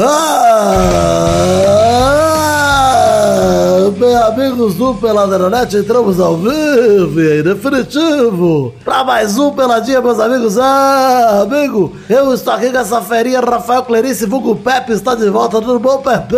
[0.00, 0.87] Ah,
[4.28, 10.58] amigos do Peladranet, entramos ao vivo e em definitivo para mais um Peladinha, meus amigos.
[10.58, 15.60] Ah, amigo, eu estou aqui com essa ferinha, Rafael Clarice, vulgo Pepe, está de volta,
[15.62, 16.36] tudo bom, Pepe?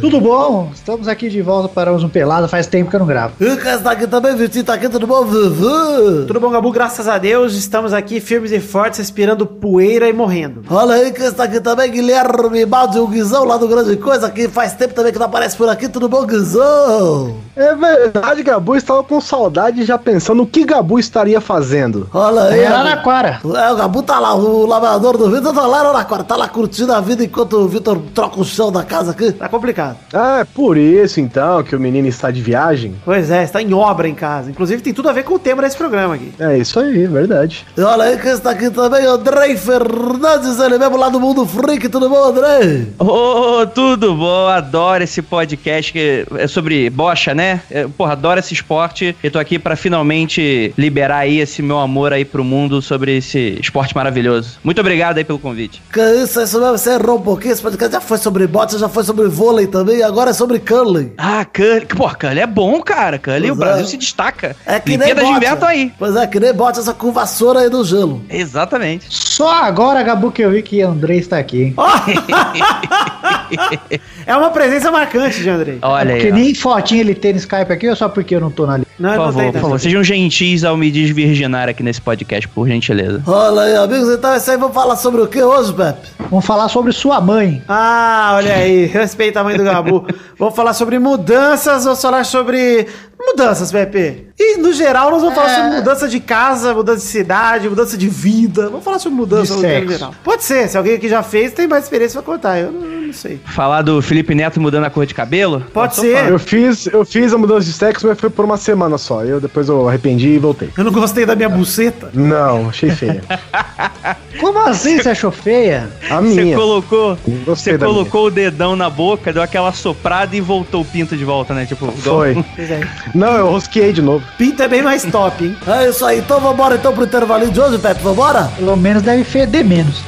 [0.00, 0.70] Tudo bom?
[0.72, 3.34] Estamos aqui de volta para um Pelado, faz tempo que eu não gravo.
[3.40, 6.26] E quem está aqui também, Vitinho, tá aqui, tudo bom, Vivi?
[6.28, 6.70] Tudo bom, Gabu?
[6.70, 10.62] Graças a Deus, estamos aqui firmes e fortes, respirando poeira e morrendo.
[10.70, 14.46] Olha aí quem está aqui também, Guilherme Balde, o Guizão lá do Grande Coisa, que
[14.46, 17.15] faz tempo também que não aparece por aqui, tudo bom, Guizão?
[17.56, 22.08] É verdade, Gabu estava com saudade já pensando o que Gabu estaria fazendo.
[22.12, 22.60] Olha aí.
[22.60, 23.40] É Araraquara.
[23.44, 26.48] É, o Gabu tá lá, o lavrador do Vitor tá lá na Araraquara, tá lá
[26.48, 29.32] curtindo a vida enquanto o Vitor troca o chão da casa aqui.
[29.32, 29.96] Tá complicado.
[30.12, 32.94] Ah, é por isso então que o menino está de viagem?
[33.04, 34.50] Pois é, está em obra em casa.
[34.50, 36.32] Inclusive tem tudo a ver com o tema desse programa aqui.
[36.38, 37.66] É isso aí, verdade.
[37.76, 41.88] E olha aí quem está aqui também, Andrei Fernandes, ele mesmo lá do Mundo Freak,
[41.88, 42.92] tudo bom, Andrei?
[42.98, 44.46] Ô, tudo bom?
[44.48, 47.60] Adoro esse podcast que é sobre bocha, né?
[47.70, 52.12] É, Porra, adoro esse esporte e tô aqui pra finalmente liberar aí esse meu amor
[52.12, 54.58] aí pro mundo sobre esse esporte maravilhoso.
[54.64, 55.80] Muito obrigado aí pelo convite.
[55.92, 58.76] Que isso, é isso mesmo, você errou um pouquinho, esse podcast já foi sobre bote,
[58.76, 61.12] já foi sobre vôlei também, agora é sobre curling.
[61.16, 61.86] Ah, Curly.
[61.86, 63.18] Pô, Curly é bom, cara.
[63.18, 63.88] Curly, Pois o Brasil é.
[63.88, 64.56] se destaca.
[64.66, 65.92] É que nem Olimpíadas de tá aí.
[65.98, 68.22] Pois é, que nem bote essa com vassoura aí no gelo.
[68.28, 69.06] Exatamente.
[69.08, 71.62] Só agora, Gabu, que eu vi que André está aqui.
[71.62, 71.74] hein?
[74.26, 75.78] É uma presença marcante de Andrei.
[75.82, 76.32] Olha Porque aí.
[76.32, 76.34] ó.
[76.34, 78.92] nem fotinha ele tem no Skype aqui, ou só porque eu não tô na lista?
[78.98, 79.62] Não, Por não favor, tem, por não.
[79.62, 83.22] favor, sejam gentis ao me desvirginar aqui nesse podcast, por gentileza.
[83.26, 86.08] Olha aí, amigos, então é isso aí, vamos falar sobre o que hoje, Pepe?
[86.30, 87.62] Vamos falar sobre sua mãe.
[87.68, 90.06] Ah, olha aí, respeita a mãe do Gabu.
[90.38, 92.86] Vamos falar sobre mudanças, vamos falar sobre
[93.26, 94.26] mudanças, Pepe.
[94.38, 95.54] E no geral nós vamos falar É.
[95.56, 98.68] sobre mudança de casa, mudança de cidade, mudança de vida.
[98.68, 100.14] Vamos falar sobre mudança De no geral.
[100.22, 102.58] Pode ser, se alguém aqui já fez, tem mais experiência pra contar.
[102.58, 103.40] Eu não, eu não sei.
[103.46, 105.62] Falar do Felipe Neto mudando a cor de cabelo?
[105.72, 106.28] Pode Tô ser.
[106.28, 109.24] Eu fiz, eu fiz a mudança de sexo, mas foi por uma semana só.
[109.24, 110.68] Eu depois eu arrependi e voltei.
[110.76, 112.10] Eu não gostei da minha buceta.
[112.12, 113.22] Não, achei feia.
[114.38, 115.88] Como assim você achou feia?
[116.10, 116.56] A Você minha.
[116.56, 120.84] colocou, Não gostei você colocou o dedão na boca, deu aquela soprada e voltou o
[120.84, 121.64] pinto de volta, né?
[121.64, 122.44] Tipo, igual- Foi.
[123.16, 124.24] Não, eu rosqueei de novo.
[124.36, 125.56] Pinto é bem mais top, hein?
[125.66, 128.50] É isso aí, então vambora então pro intervalinho de hoje, Pepe, vambora?
[128.56, 130.02] Pelo menos deve feder menos.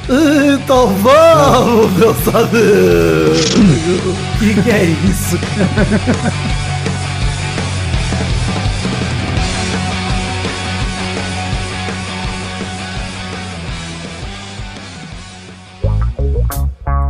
[0.55, 3.49] Então vamos, meus amigos!
[4.39, 5.39] que que é isso?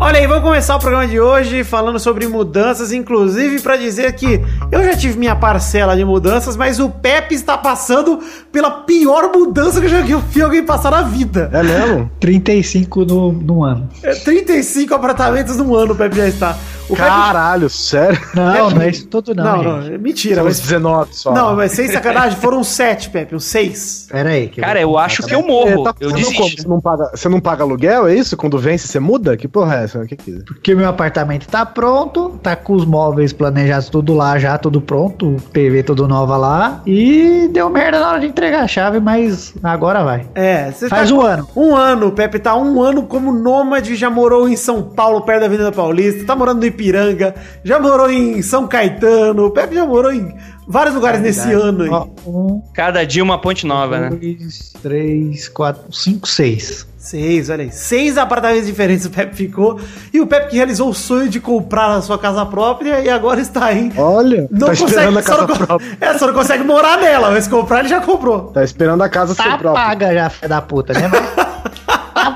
[0.08, 4.40] Olha aí, vamos começar o programa de hoje falando sobre mudanças, inclusive pra dizer que
[4.72, 8.18] eu já tive minha parcela de mudanças, mas o Pepe está passando
[8.50, 11.50] pela pior mudança que eu já vi alguém passar na vida.
[11.52, 12.10] É mesmo?
[12.20, 13.86] 35 no, no ano.
[14.02, 16.56] É 35 apartamentos no ano o Pepe já está.
[16.88, 18.18] O Pepe- Caralho, sério?
[18.34, 19.94] Não, não é isso tudo não, Não, não, gente.
[19.94, 21.32] é mentira, São mas 19 só.
[21.32, 24.06] Não, mas sem sacanagem, foram sete, Pepe, uns seis.
[24.10, 24.48] Pera aí.
[24.48, 25.82] que Cara, vou eu contar acho que eu morro.
[25.84, 26.48] tá eu fazendo como?
[26.50, 28.36] Você não, paga, você não paga aluguel, é isso?
[28.36, 29.36] Quando vence, você muda?
[29.36, 29.98] Que porra é essa?
[29.98, 30.38] O que que é?
[30.46, 35.36] Porque meu apartamento tá pronto, tá com os móveis planejados tudo lá já, tudo pronto,
[35.52, 36.82] TV tudo nova lá.
[36.86, 40.26] E deu merda na hora de entregar a chave, mas agora vai.
[40.34, 41.48] É, você Faz tá- um ano.
[41.54, 45.46] Um ano, Pepe tá um ano como nômade, já morou em São Paulo, perto da
[45.46, 47.34] Avenida Paulista, tá morando no Ipiranga,
[47.64, 50.32] já morou em São Caetano, o Pepe já morou em
[50.66, 51.90] vários lugares nesse ano aí.
[51.90, 54.10] Ó, um, Cada dia uma ponte nova, né?
[54.10, 56.86] dois, três, quatro, cinco, seis.
[56.96, 57.72] Seis, olha aí.
[57.72, 59.80] Seis apartamentos diferentes o Pepe ficou.
[60.12, 63.40] E o Pepe que realizou o sonho de comprar a sua casa própria e agora
[63.40, 63.90] está aí.
[63.96, 65.88] Olha, Não tá esperando a só casa não, própria.
[66.00, 68.48] É, só não consegue morar nela, mas comprar ele já comprou.
[68.50, 69.72] Tá esperando a casa Tá ser própria.
[69.86, 71.10] paga já, filha da puta, né?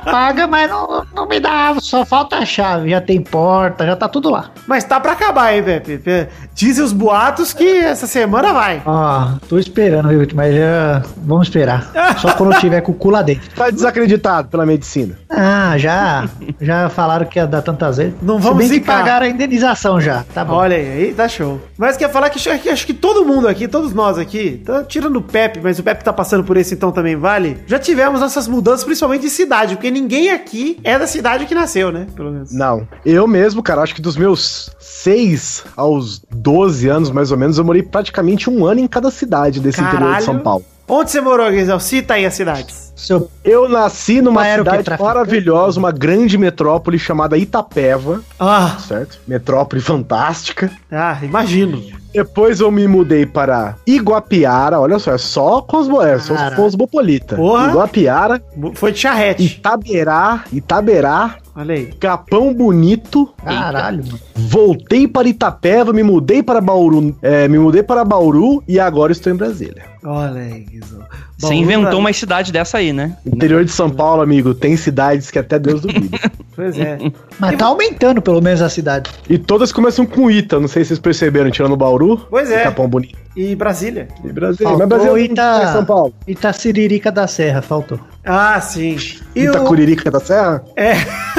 [0.05, 2.91] paga, mas não, não me dá, só falta a chave.
[2.91, 4.51] Já tem porta, já tá tudo lá.
[4.67, 5.99] Mas tá pra acabar, hein, Pepe?
[5.99, 8.83] Pe- Dizem os boatos que essa semana vai.
[8.85, 11.03] Ó, tô esperando, viu, mas já.
[11.19, 11.91] Vamos esperar.
[12.19, 13.49] Só quando tiver com o cu lá dentro.
[13.55, 15.19] Tá desacreditado pela medicina.
[15.31, 16.29] Ah, já.
[16.61, 18.15] Já falaram que ia dar tantas vezes.
[18.23, 20.25] Não Se vamos bem que pagaram a indenização já.
[20.35, 20.55] Tá bom.
[20.55, 21.61] Olha aí, aí tá show.
[21.79, 24.85] Mas quer falar que acho, que acho que todo mundo aqui, todos nós aqui, tá
[24.85, 27.59] tirando o Pepe, mas o Pepe tá passando por esse então também vale.
[27.67, 31.93] Já tivemos nossas mudanças, principalmente de cidade, porque ninguém aqui é da cidade que nasceu,
[31.93, 32.07] né?
[32.17, 32.53] Pelo menos.
[32.53, 32.87] Não.
[33.05, 37.65] Eu mesmo, cara, acho que dos meus 6 aos 12 anos, mais ou menos, eu
[37.65, 40.65] morei praticamente um ano em cada cidade desse interior de São Paulo.
[40.89, 41.79] Onde você morou, Guizão?
[41.79, 42.82] Cita aí as cidades.
[42.95, 49.19] Seu Eu nasci numa cidade maravilhosa, uma grande metrópole chamada Itapeva, Ah, certo?
[49.27, 50.71] Metrópole fantástica.
[50.91, 51.83] ah, imagino.
[52.13, 57.37] Depois eu me mudei para Iguapiara, olha só, é só cosmo, é só cosmopolita.
[57.37, 57.71] Porra.
[57.71, 58.43] Iguapiara,
[58.75, 59.43] Foi de charrete.
[59.43, 61.87] Itaberá, Itaberá, Olha aí.
[61.95, 63.29] Capão Bonito.
[63.43, 64.19] caralho, mano.
[64.35, 69.33] Voltei para Itapeva, me mudei para Bauru, é, me mudei para Bauru e agora estou
[69.33, 69.85] em Brasília.
[70.05, 71.01] Olha aí, Guizão.
[71.43, 73.17] Você inventou uma cidade dessa aí, né?
[73.27, 76.19] Interior de São Paulo, amigo, tem cidades que até Deus duvida.
[76.55, 76.99] Pois é.
[77.41, 79.11] Mas tá aumentando pelo menos a cidade.
[79.27, 82.27] e todas começam com Ita, não sei se vocês perceberam, tirando Bauru.
[82.29, 82.61] Pois é.
[82.61, 83.19] e Capão Bonito.
[83.35, 84.09] E Brasília?
[84.23, 84.69] E Brasília.
[84.69, 86.15] Faltou Mas Brasília Ita- é São Paulo.
[86.29, 87.99] Itaciririca da Serra, faltou.
[88.23, 88.99] Ah, sim.
[89.35, 89.51] E o...
[89.51, 90.63] Itacuririca da Serra?
[90.77, 90.93] É.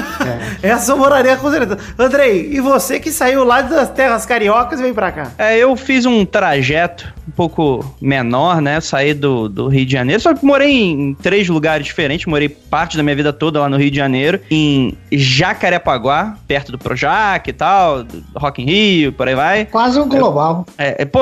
[0.64, 1.78] Essa eu moraria com certeza.
[1.98, 5.32] Andrei, e você que saiu lá das terras cariocas e veio pra cá?
[5.38, 8.82] É, eu fiz um trajeto um pouco menor, né?
[8.82, 10.22] Saí do, do Rio de Janeiro.
[10.22, 12.26] Só que morei em três lugares diferentes.
[12.26, 14.40] Morei parte da minha vida toda lá no Rio de Janeiro.
[14.50, 19.66] Em Jacarepaguá, perto do Projac e tal, do Rock in Rio, por aí vai.
[19.66, 20.66] Quase um global.
[20.78, 21.22] É, é, pô,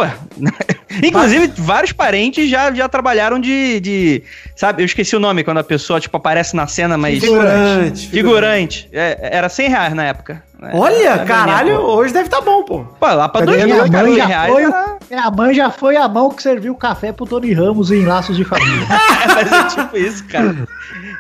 [1.03, 4.23] inclusive vários parentes já, já trabalharam de, de,
[4.55, 7.19] sabe, eu esqueci o nome quando a pessoa, tipo, aparece na cena, mas...
[7.19, 8.07] Figurante.
[8.09, 8.89] Figurante.
[8.91, 10.43] É, era 100 reais na época.
[10.61, 12.79] É, Olha, era caralho, hoje deve tá bom, pô.
[12.99, 15.31] Pô, lá pra Cadê 2 minha mil, cara, mãe, 100 já reais foi, era- minha
[15.31, 18.43] mãe já foi a mão que serviu o café pro Tony Ramos em Laços de
[18.45, 18.85] Família.
[19.33, 20.55] Mas é tipo isso, cara.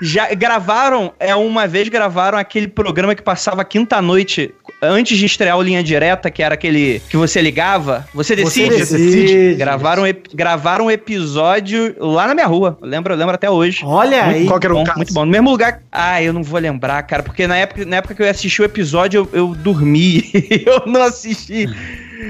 [0.01, 5.61] Já gravaram, é uma vez gravaram aquele programa que passava quinta-noite, antes de estrear o
[5.61, 8.69] Linha Direta, que era aquele que você ligava, você decide.
[8.69, 9.55] decide.
[9.55, 12.77] Gravaram, ep- gravaram um episódio lá na minha rua.
[12.81, 13.81] Eu lembro, eu lembro até hoje.
[13.85, 14.45] Olha aí.
[14.47, 14.97] Qual que era o Bom, caso?
[14.97, 15.25] muito bom.
[15.25, 15.81] No mesmo lugar.
[15.91, 18.65] Ah, eu não vou lembrar, cara, porque na época, na época que eu assisti o
[18.65, 20.29] episódio, eu, eu dormi.
[20.65, 21.67] eu não assisti.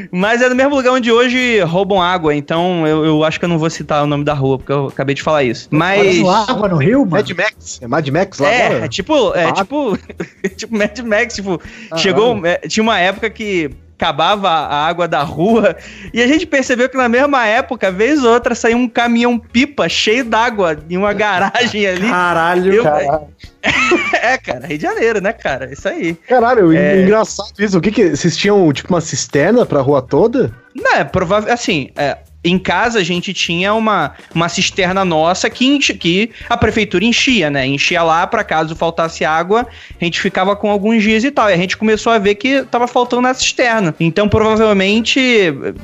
[0.10, 3.50] Mas é no mesmo lugar onde hoje roubam água, então eu, eu acho que eu
[3.50, 5.68] não vou citar o nome da rua, porque eu acabei de falar isso.
[5.70, 6.06] Mas.
[6.08, 7.12] Fazendo água no rio, mano.
[7.12, 7.80] Mad Max.
[7.82, 8.86] É Mad Max lá É, agora?
[8.86, 9.52] é tipo, é Ah.
[9.52, 9.98] tipo,
[10.56, 11.62] tipo Mad Max, tipo,
[11.92, 13.70] Ah, chegou, é, tinha uma época que
[14.02, 15.76] acabava a água da rua
[16.12, 19.88] e a gente percebeu que na mesma época, vez ou outra, saiu um caminhão pipa
[19.88, 22.10] cheio d'água em uma garagem ali.
[22.10, 22.74] Caralho.
[22.74, 23.28] Eu- Caralho.
[24.24, 25.72] É, cara, Rio de Janeiro, né, cara?
[25.72, 26.16] Isso aí.
[26.28, 27.02] Caralho, É.
[27.04, 27.78] engraçado isso.
[27.78, 28.10] O que que...
[28.16, 30.52] Vocês tinham, tipo, uma cisterna pra rua toda?
[30.76, 35.66] Não, é provável, assim, é, em casa a gente tinha uma, uma cisterna nossa que,
[35.68, 37.66] enche- que a prefeitura enchia, né?
[37.68, 39.68] Enchia lá pra caso faltasse água,
[40.00, 41.50] a gente ficava com alguns dias e tal.
[41.50, 43.94] E a gente começou a ver que tava faltando na cisterna.
[44.00, 45.20] Então, provavelmente,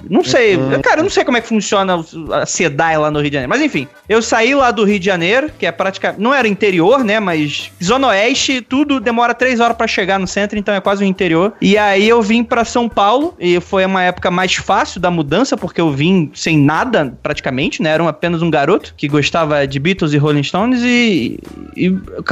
[0.10, 3.30] não sei, cara, eu não sei como é que funciona a SEDAI lá no Rio
[3.30, 3.50] de Janeiro.
[3.50, 7.04] Mas enfim, eu saí lá do Rio de Janeiro, que é praticamente, não era interior,
[7.04, 7.20] né?
[7.20, 11.08] Mas Zona Oeste, tudo demora três horas pra chegar no centro, então é quase o
[11.08, 11.54] interior.
[11.62, 15.56] E aí eu vim pra São Paulo, e foi uma época mais fácil da mudança,
[15.56, 17.90] porque eu vim sem nada, praticamente, né?
[17.90, 21.38] Era um- apenas um garoto que gostava de Beatles e Rolling Stones e,
[21.76, 21.92] e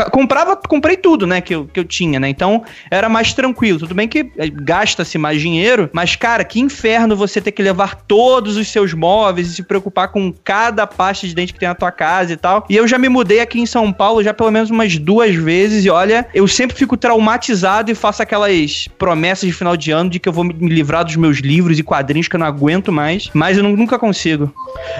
[0.10, 1.42] comprava, comprei tudo, né?
[1.42, 2.30] Que eu, que eu tinha, né?
[2.30, 3.78] Então era mais tranquilo.
[3.80, 7.96] Tudo bem que eh, gasta-se mais dinheiro, mas, cara, que inferno você ter que levar
[8.08, 11.76] todos os seus móveis e se preocupar com cada pasta de dente que tem na
[11.76, 12.66] tua casa e tal.
[12.70, 15.84] E eu já me mudei aqui em São Paulo já pelo menos umas duas vezes
[15.84, 20.20] e olha, eu sempre fico traumatizado e faço aquelas promessas de final de ano de
[20.22, 23.30] que eu vou me livrar dos meus livros e quadrinhos que eu não aguento mais,
[23.34, 24.54] mas eu nu- nunca consigo.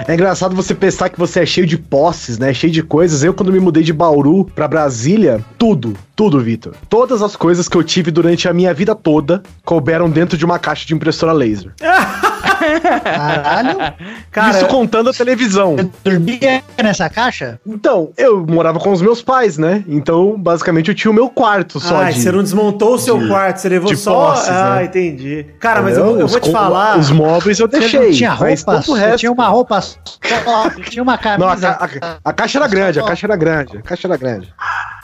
[0.06, 2.52] É engraçado você pensar que você é cheio de posses, né?
[2.52, 3.22] Cheio de coisas.
[3.22, 6.74] Eu, quando me mudei de Bauru pra Brasília, tudo, tudo, Vitor.
[6.88, 10.58] Todas as coisas que eu tive durante a minha vida toda couberam dentro de uma
[10.58, 11.72] caixa de impressora laser.
[13.02, 13.78] Caralho.
[14.30, 15.76] Cara, Isso contando a televisão.
[15.78, 17.60] Eu dormia nessa caixa?
[17.66, 19.84] Então, eu morava com os meus pais, né?
[19.88, 22.20] Então, basicamente, eu tinha o meu quarto só Ai, de...
[22.22, 24.30] você não desmontou o seu de- quarto, você levou só.
[24.32, 24.84] posses, ah, né?
[24.84, 25.46] entendi.
[25.58, 26.98] Cara, mas eu, eu Os vou te falar.
[26.98, 28.00] Os móveis eu Você deixei.
[28.08, 28.82] não tinha mas roupa?
[28.82, 29.18] Você resto.
[29.18, 31.68] tinha uma roupa só, tinha uma Não, a, camisa.
[31.70, 34.52] a- a caixa era grande, a caixa era grande, a caixa era grande.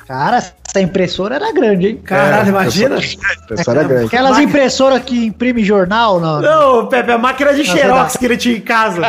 [0.07, 0.42] Cara,
[0.75, 2.00] essa impressora era grande, hein?
[2.02, 2.97] Caralho, É, imagina.
[2.97, 4.07] A impressora era grande.
[4.07, 6.41] Aquelas Máquina- impressoras que imprime jornal, não.
[6.41, 9.02] Não, Pepe, a máquina de xerox que ele tinha em casa.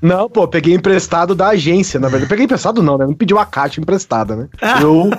[0.00, 2.28] Não, pô, peguei emprestado da agência, na verdade.
[2.30, 3.04] Peguei emprestado não, né?
[3.06, 4.48] Não pediu a caixa emprestada, né?
[4.80, 5.10] Eu...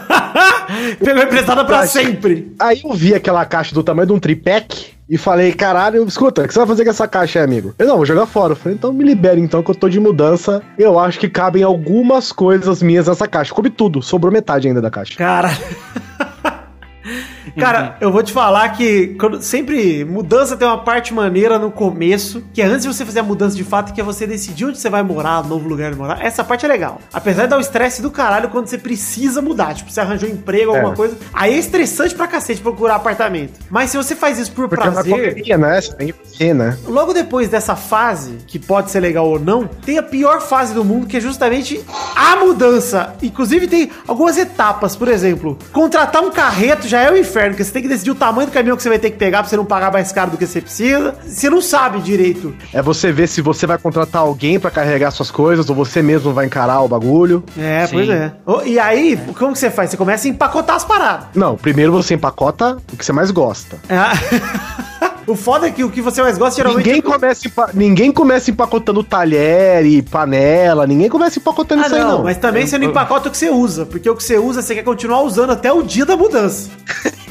[1.03, 2.53] Pegou emprestada pra sempre.
[2.59, 6.47] Aí eu vi aquela caixa do tamanho de um tripec e falei, caralho, escuta, o
[6.47, 7.75] que você vai fazer com essa caixa aí, amigo?
[7.77, 8.53] Ele, não, vou jogar fora.
[8.53, 10.63] Eu falei, então me libere então, que eu tô de mudança.
[10.77, 13.53] Eu acho que cabem algumas coisas minhas nessa caixa.
[13.53, 15.17] Coube tudo, sobrou metade ainda da caixa.
[15.17, 15.49] Cara.
[17.59, 22.43] Cara, eu vou te falar que quando- sempre mudança tem uma parte maneira no começo,
[22.53, 24.77] que é antes de você fazer a mudança de fato, que é você decidir onde
[24.79, 26.23] você vai morar, novo lugar de morar.
[26.23, 26.99] Essa parte é legal.
[27.13, 30.33] Apesar de dar o estresse do caralho quando você precisa mudar, tipo, você arranjou um
[30.33, 30.95] emprego, alguma É.
[30.95, 31.17] coisa.
[31.33, 33.59] Aí é estressante pra cacete procurar apartamento.
[33.69, 35.81] Mas se você faz isso por Porque é uma prazer, correria, né?
[35.81, 36.77] Você tem que fazer, né?
[36.87, 40.83] Logo depois dessa fase, que pode ser legal ou não, tem a pior fase do
[40.83, 41.83] mundo, que é justamente
[42.15, 43.15] a mudança.
[43.21, 47.71] Inclusive, tem algumas etapas, por exemplo, contratar um carreto já é o inferno, porque você
[47.71, 49.57] tem que decidir o tamanho do caminhão que você vai ter que pegar pra você
[49.57, 51.15] não pagar mais caro do que você precisa.
[51.25, 52.53] Você não sabe direito.
[52.73, 56.33] É você ver se você vai contratar alguém pra carregar suas coisas ou você mesmo
[56.33, 57.43] vai encarar o bagulho.
[57.57, 57.93] É, Sim.
[57.93, 58.33] pois é.
[58.65, 59.89] E aí, como que você faz?
[59.89, 61.27] Você começa a empacotar as paradas.
[61.33, 63.77] Não, primeiro você empacota o que você mais gosta.
[63.87, 64.81] É.
[65.27, 66.85] o foda é que o que você mais gosta geralmente.
[66.85, 72.01] Ninguém começa, empa- ninguém começa empacotando talher e panela, ninguém começa empacotando Ah, isso aí,
[72.01, 72.23] não, não.
[72.23, 74.75] mas também você não empacota o que você usa, porque o que você usa você
[74.75, 76.69] quer continuar usando até o dia da mudança.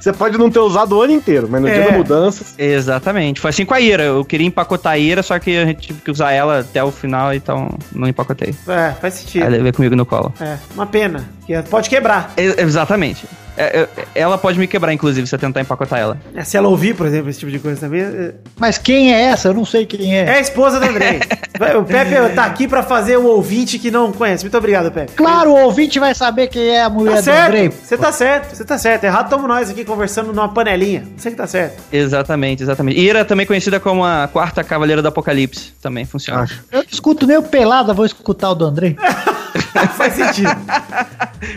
[0.00, 1.74] Você pode não ter usado o ano inteiro, mas no É.
[1.74, 2.44] dia da mudança.
[2.58, 3.40] Exatamente.
[3.40, 4.02] Foi assim com a Ira.
[4.02, 6.90] Eu queria empacotar a Ira, só que a gente tive que usar ela até o
[6.90, 8.52] final, então não empacotei.
[8.66, 9.44] É, faz sentido.
[9.44, 10.32] Aí levei comigo no colo.
[10.40, 11.28] É, uma pena.
[11.46, 12.32] Que pode quebrar.
[12.36, 13.24] Exatamente.
[13.56, 16.18] É, ela pode me quebrar, inclusive, se eu tentar empacotar ela.
[16.34, 18.00] É, Se ela ouvir, por exemplo, esse tipo de coisa também.
[18.02, 19.48] É Mas quem é essa?
[19.48, 20.34] Eu não sei quem é é.
[20.36, 21.20] a esposa do Andrei.
[21.58, 24.44] Vai, o Pepe tá aqui pra fazer o ouvinte que não conhece.
[24.44, 25.12] Muito obrigado, Pepe.
[25.12, 27.70] Claro, o ouvinte vai saber quem é a mulher Tá do Andrei.
[27.70, 27.84] certo.
[27.84, 29.04] Você tá certo, você tá certo.
[29.04, 31.04] Errado estamos nós aqui conversando numa panelinha.
[31.16, 31.82] Você que tá certo.
[31.92, 32.98] Exatamente, exatamente.
[32.98, 35.72] Ira também conhecida como a quarta cavaleira do apocalipse.
[35.80, 36.42] Também funciona.
[36.42, 36.64] Acho.
[36.72, 38.96] Eu não escuto nem o pelada, vou escutar o do Andrei.
[39.96, 40.50] Faz sentido.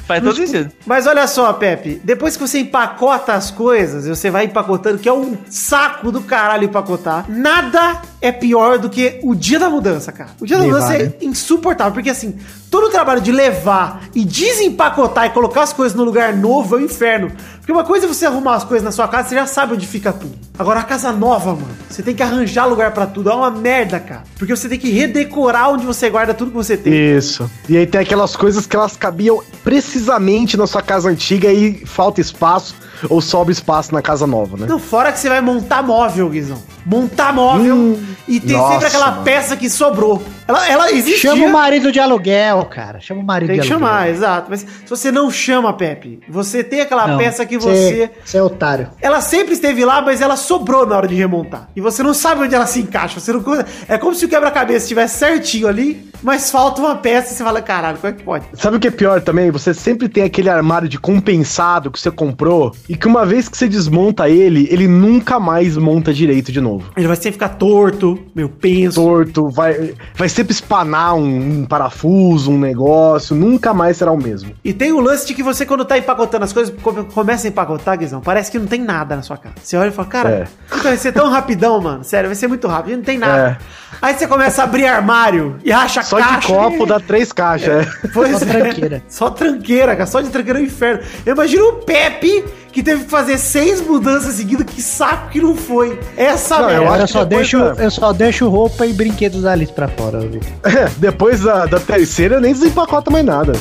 [0.05, 0.71] Faz todo sentido.
[0.85, 5.13] Mas olha só, Pepe, depois que você empacota as coisas, você vai empacotando, que é
[5.13, 10.31] um saco do caralho empacotar, nada é pior do que o dia da mudança, cara.
[10.39, 12.37] O dia da mudança é insuportável, porque assim,
[12.69, 16.81] todo o trabalho de levar e desempacotar e colocar as coisas no lugar novo é
[16.81, 17.31] o inferno.
[17.57, 19.87] Porque uma coisa é você arrumar as coisas na sua casa, você já sabe onde
[19.87, 20.35] fica tudo.
[20.57, 23.29] Agora, a casa nova, mano, você tem que arranjar lugar pra tudo.
[23.29, 24.23] É uma merda, cara.
[24.37, 26.93] Porque você tem que redecorar onde você guarda tudo que você tem.
[27.17, 27.49] Isso.
[27.67, 32.21] E aí tem aquelas coisas que elas cabiam precisamente na sua casa antiga e falta
[32.21, 32.75] espaço
[33.09, 34.65] ou sobra espaço na casa nova, né?
[34.69, 36.61] Não, fora que você vai montar móvel, Guizão.
[36.85, 39.23] Montar móvel Hum, e tem nossa, sempre aquela mano.
[39.23, 40.21] peça que sobrou.
[40.47, 41.31] Ela, ela existia.
[41.31, 42.99] Chama o marido de aluguel, cara.
[42.99, 43.89] Chama o marido Tem que de aluguel.
[43.89, 44.47] chamar, exato.
[44.49, 48.11] Mas se você não chama, Pepe, você tem aquela Não, peça que você...
[48.23, 48.89] Você é otário.
[49.01, 51.69] Ela sempre esteve lá, mas ela sobrou na hora de remontar.
[51.75, 53.19] E você não sabe onde ela se encaixa.
[53.19, 53.43] Você não...
[53.87, 57.61] É como se o quebra-cabeça estivesse certinho ali, mas falta uma peça e você fala,
[57.61, 58.45] caralho, como é que pode?
[58.53, 59.49] Sabe o que é pior também?
[59.51, 63.57] Você sempre tem aquele armário de compensado que você comprou e que uma vez que
[63.57, 66.91] você desmonta ele, ele nunca mais monta direito de novo.
[66.95, 69.01] Ele vai sempre ficar torto, meio penso.
[69.01, 74.51] Torto, vai, vai sempre espanar um, um parafuso, um negócio, nunca mais será o mesmo.
[74.63, 77.49] E tem o lance de que você, quando tá empacotando as coisas, come- começa a
[77.49, 79.55] empacotar, Guizão, parece que não tem nada na sua casa.
[79.63, 80.77] Você olha e fala, cara, É.
[80.83, 82.03] vai ser tão rapidão, mano.
[82.03, 83.59] Sério, vai ser muito rápido, e não tem nada.
[83.61, 83.85] É.
[84.01, 86.39] Aí você começa a abrir armário e acha Só caixa.
[86.41, 87.87] de copo dá três caixas.
[87.87, 88.07] É.
[88.13, 88.49] Pois Só é.
[88.49, 89.03] tranqueira.
[89.07, 90.05] Só tranqueira, cara.
[90.05, 91.01] Só de tranqueira é um inferno.
[91.25, 92.43] Eu imagino o Pepe
[92.75, 94.65] que teve que fazer seis mudanças seguidas.
[94.67, 95.97] Que saco que não foi.
[96.17, 96.97] Essa Não, eu merda.
[96.97, 99.87] eu que só, depois deixo, da- eu só deixo roupa e brinquedos da Alice pra
[99.87, 100.41] fora, Vitor.
[100.65, 103.53] É, Depois da, da terceira, nem desempacota mais nada.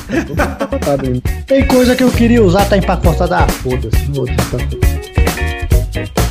[1.47, 3.37] Tem coisa que eu queria usar, tá empacotada.
[3.39, 4.05] Ah, foda-se.
[4.09, 6.24] não vou desempacotar.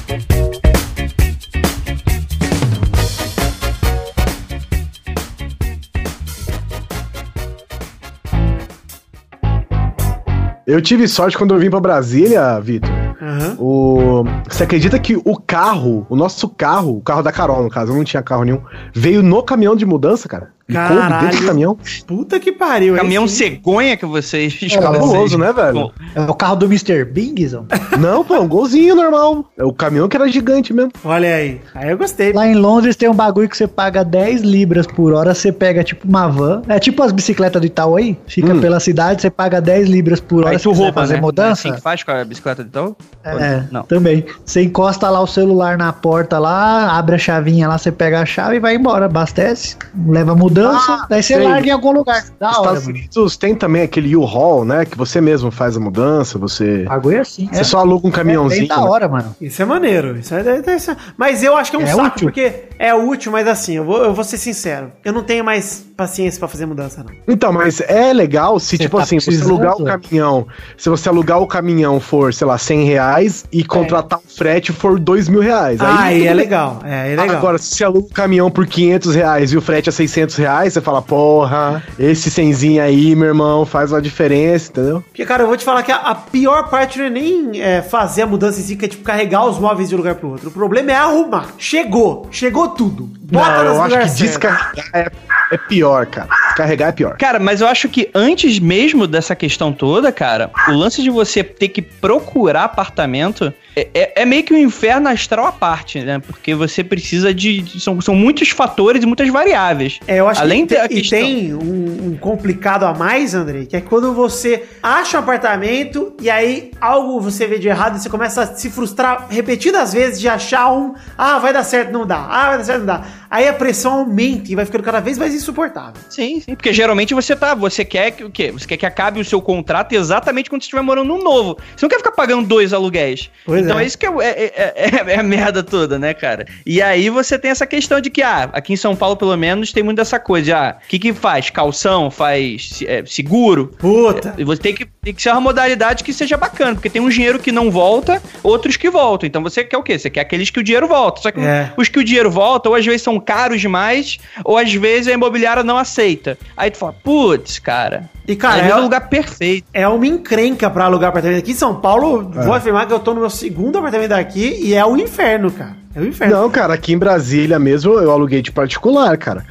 [10.65, 12.89] Eu tive sorte quando eu vim pra Brasília, Vitor.
[13.21, 13.55] Aham.
[13.59, 14.23] O...
[14.49, 17.95] Você acredita que o carro, o nosso carro, o carro da Carol, no caso, eu
[17.97, 18.61] não tinha carro nenhum,
[18.93, 20.51] veio no caminhão de mudança, cara?
[20.71, 21.37] Caralho.
[21.39, 21.77] do caminhão.
[22.07, 22.95] Puta que pariu.
[22.95, 23.35] Caminhão sim.
[23.55, 25.73] cegonha que vocês Cabuloso, né, velho?
[25.73, 27.03] Bom, É o carro do Mr.
[27.05, 27.65] Bingzão.
[27.99, 29.45] Não, pô, um golzinho normal.
[29.57, 30.91] É o caminhão que era gigante mesmo.
[31.03, 31.61] Olha aí.
[31.75, 32.31] Aí eu gostei.
[32.33, 35.83] Lá em Londres tem um bagulho que você paga 10 libras por hora, você pega
[35.83, 36.61] tipo uma van.
[36.67, 38.17] É tipo as bicicletas do Itaú aí.
[38.27, 38.61] Fica Hum.
[38.61, 41.21] pela cidade, você paga 10 libras por hora Aí tu rouba, fazer né?
[41.21, 41.67] mudança.
[41.67, 42.95] É assim que faz com a bicicleta de tal?
[43.23, 43.83] É, Não.
[43.83, 44.25] também.
[44.45, 48.25] Você encosta lá o celular na porta lá, abre a chavinha lá, você pega a
[48.25, 49.05] chave e vai embora.
[49.05, 49.75] Abastece,
[50.07, 51.43] leva a mudança, Ah, daí você sei.
[51.43, 52.23] larga em algum lugar.
[52.39, 52.97] Da hora, Estados mano.
[52.99, 54.85] Unidos tem também aquele U-Haul, né?
[54.85, 56.83] Que você mesmo faz a mudança, você.
[56.83, 57.49] Bagulho é assim.
[57.51, 58.61] Você só aluga um é caminhãozinho.
[58.61, 58.83] bem da né?
[58.89, 59.35] hora, mano.
[59.41, 60.17] Isso é maneiro.
[60.17, 62.27] Isso é, é- é- mas eu acho que é um É saco, útil?
[62.27, 64.91] porque é útil, mas assim, eu vou, eu vou ser sincero.
[65.03, 67.13] Eu não tenho mais paciência pra fazer mudança, não.
[67.27, 69.51] Então, mas é legal se, Você tipo tá assim, você precisando?
[69.51, 70.47] alugar o caminhão.
[70.77, 74.99] Se você alugar o caminhão for, sei lá, 100 reais e contratar o frete for
[74.99, 75.79] 2 mil reais.
[75.81, 76.35] Ah, aí tudo é bem.
[76.35, 76.79] legal.
[76.83, 77.37] É, aí é legal.
[77.37, 80.73] Agora, se você aluga o caminhão por 500 reais e o frete é 600 reais,
[80.73, 85.01] você fala, porra, esse cenzinho aí, meu irmão, faz uma diferença, entendeu?
[85.01, 87.81] Porque, cara, eu vou te falar que a, a pior parte não é nem é,
[87.81, 90.29] fazer a mudança em si, que é tipo carregar os móveis de um lugar pro
[90.29, 90.49] outro.
[90.49, 91.49] O problema é arrumar.
[91.57, 93.09] Chegou, chegou tudo.
[93.21, 95.11] Bota Não, eu acho que descarregar é,
[95.51, 96.29] é pior, cara.
[96.55, 97.17] Carregar é pior.
[97.17, 101.43] Cara, mas eu acho que antes mesmo dessa questão toda, cara, o lance de você
[101.43, 106.19] ter que procurar apartamento é, é- é meio que um inferno astral à parte, né?
[106.19, 107.61] Porque você precisa de.
[107.61, 109.99] de- são, são muitos fatores e muitas variáveis.
[110.07, 113.75] É, eu acho Além que e questão- tem um, um complicado a mais, Andrei, que
[113.75, 118.09] é quando você acha um apartamento e aí algo você vê de errado e você
[118.09, 122.27] começa a se frustrar repetidas vezes de achar um, ah, vai dar certo, não dá,
[122.29, 123.03] ah, vai dar certo, não dá.
[123.29, 125.99] Aí a pressão aumenta e vai ficando cada vez mais insuportável.
[126.11, 126.55] Sim, sim.
[126.55, 127.53] Porque geralmente você tá.
[127.55, 128.51] Você quer que o quê?
[128.51, 131.57] Você quer que acabe o seu contrato exatamente quando você estiver morando num novo.
[131.75, 133.29] Você não quer ficar pagando dois aluguéis.
[133.45, 133.83] Pois então é.
[133.83, 136.45] é isso que é, o- é, é- é- é a merda toda, né, cara?
[136.65, 139.71] E aí você tem essa questão de que, ah, aqui em São Paulo, pelo menos,
[139.71, 140.43] tem muito dessa coisa.
[140.45, 141.49] de, Ah, o que que faz?
[141.49, 142.09] Calção?
[142.11, 143.67] Faz é, seguro?
[143.77, 144.33] Puta.
[144.37, 147.09] E você tem que, tem que ser uma modalidade que seja bacana, porque tem um
[147.09, 149.27] dinheiro que não volta, outros que voltam.
[149.27, 149.97] Então você quer o quê?
[149.97, 151.21] Você quer aqueles que o dinheiro volta.
[151.21, 151.71] Só que É.
[151.77, 155.11] os que o dinheiro volta, ou às vezes são caros demais, ou às vezes a
[155.13, 156.32] imobiliária não aceita.
[156.55, 158.09] Aí tu fala, putz, cara.
[158.27, 159.67] E, cara, é- é um lugar perfeito.
[159.73, 162.29] É uma encrenca pra alugar apartamento aqui em São Paulo.
[162.31, 165.75] Vou afirmar que eu tô no meu segundo apartamento aqui e é o inferno, cara.
[165.95, 166.35] É o inferno.
[166.35, 169.45] Não, cara, aqui em Brasília mesmo eu aluguei de particular, cara,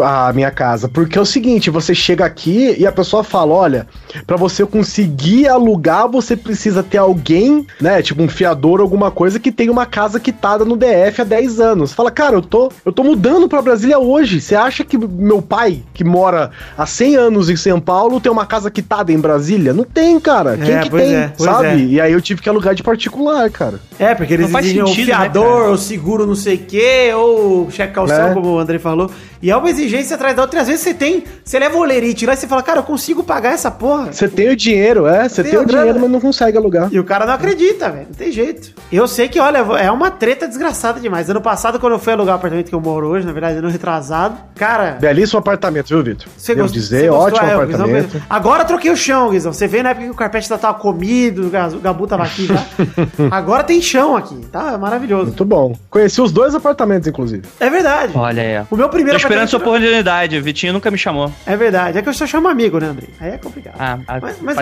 [0.00, 0.88] a minha casa.
[0.88, 3.86] Porque é o seguinte, você chega aqui e a pessoa fala, olha,
[4.26, 9.50] pra você conseguir alugar, você precisa ter alguém, né, tipo um fiador, alguma coisa, que
[9.50, 11.92] tem uma casa quitada no DF há 10 anos.
[11.92, 14.40] Fala, cara, eu tô, eu tô mudando pra Brasília hoje.
[14.40, 18.46] Você acha que meu pai, que mora há 100 anos em São Paulo, tem uma
[18.46, 19.72] casa quitada em Brasília?
[19.72, 20.56] Não tem, cara.
[20.56, 21.66] Quem É, que pois tem, é, pois sabe?
[21.66, 21.76] é.
[21.76, 23.80] E aí eu tive que alugar de particular, cara.
[23.98, 25.70] É, porque eles exigem o né, fiador, cara?
[25.72, 28.34] o seguro não sei o quê, ou cheque calção, É.
[28.34, 29.10] como o André falou.
[29.40, 30.58] E é uma exigência atrás da outra.
[30.58, 32.82] E às vezes você tem, você leva o olerite lá e você fala, cara, eu
[32.82, 34.12] consigo pagar essa porra.
[34.12, 35.82] Você tem o dinheiro, é, você Tem tem, o grana.
[35.84, 36.88] dinheiro, mas não consegue alugar.
[36.92, 38.06] E o cara não acredita, velho.
[38.08, 38.72] Não tem jeito.
[38.90, 41.30] Eu sei que, olha, é uma treta desgraçada demais.
[41.30, 43.68] Ano passado, quando eu fui alugar o apartamento que eu moro hoje, na verdade, ano
[43.68, 44.98] retrasado, cara.
[45.00, 46.26] Belíssimo apartamento, viu, Vitor?
[46.36, 47.26] Você gostou- dizer, gostou?
[47.26, 48.12] ótimo É, Guizão apartamento.
[48.14, 48.22] mesmo.
[48.28, 49.52] Agora eu troquei o chão, Guizão.
[49.52, 52.64] Você vê na época que o carpete ainda tava comido, o Gabu tava aqui já.
[53.30, 54.76] Agora tem chão aqui, tá?
[54.76, 55.26] Maravilhoso.
[55.26, 55.76] Muito bom.
[55.90, 57.42] Conheci os dois apartamentos, inclusive.
[57.58, 58.12] É verdade.
[58.14, 58.66] Olha aí.
[58.70, 60.36] O meu Tô primeiro esperando essa apartamento- oportunidade.
[60.36, 61.32] O Vitinho nunca me chamou.
[61.46, 61.98] É verdade.
[61.98, 63.06] É que eu só chamo amigo, né, André?
[63.20, 63.74] Aí é complicado.
[63.78, 64.56] Ah, ah, mas, mas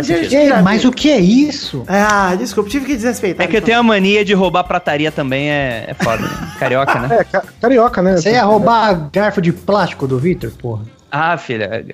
[0.63, 1.85] mas o que é isso?
[1.89, 3.45] Ah, desculpa, tive que desrespeitar.
[3.45, 6.23] É que eu tenho a mania de roubar prataria também, é, é foda.
[6.23, 6.29] né?
[6.61, 7.17] Carioca, né?
[7.21, 8.17] É, ca- carioca, né?
[8.17, 10.85] Você ia roubar garfo de plástico do Vitor, porra?
[11.11, 11.85] Ah, filha.